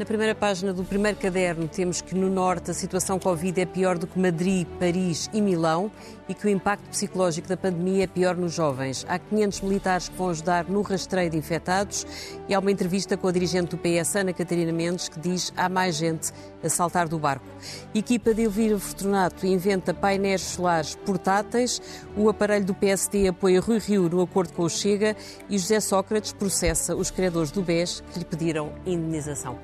[0.00, 3.98] Na primeira página do primeiro caderno temos que no Norte a situação Covid é pior
[3.98, 5.92] do que Madrid, Paris e Milão
[6.26, 9.04] e que o impacto psicológico da pandemia é pior nos jovens.
[9.06, 12.06] Há 500 militares que vão ajudar no rastreio de infectados
[12.48, 15.68] e há uma entrevista com a dirigente do PS, Ana Catarina Mendes, que diz há
[15.68, 16.32] mais gente
[16.64, 17.44] a saltar do barco.
[17.94, 21.78] equipa de Elvira Fortunato inventa painéis solares portáteis,
[22.16, 25.14] o aparelho do PSD apoia Rui Rio no acordo com o Chega
[25.50, 29.58] e José Sócrates processa os criadores do BES que lhe pediram indenização.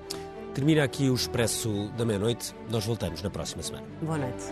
[0.56, 2.54] Termina aqui o Expresso da Meia-Noite.
[2.70, 3.84] Nós voltamos na próxima semana.
[4.00, 4.44] Boa noite.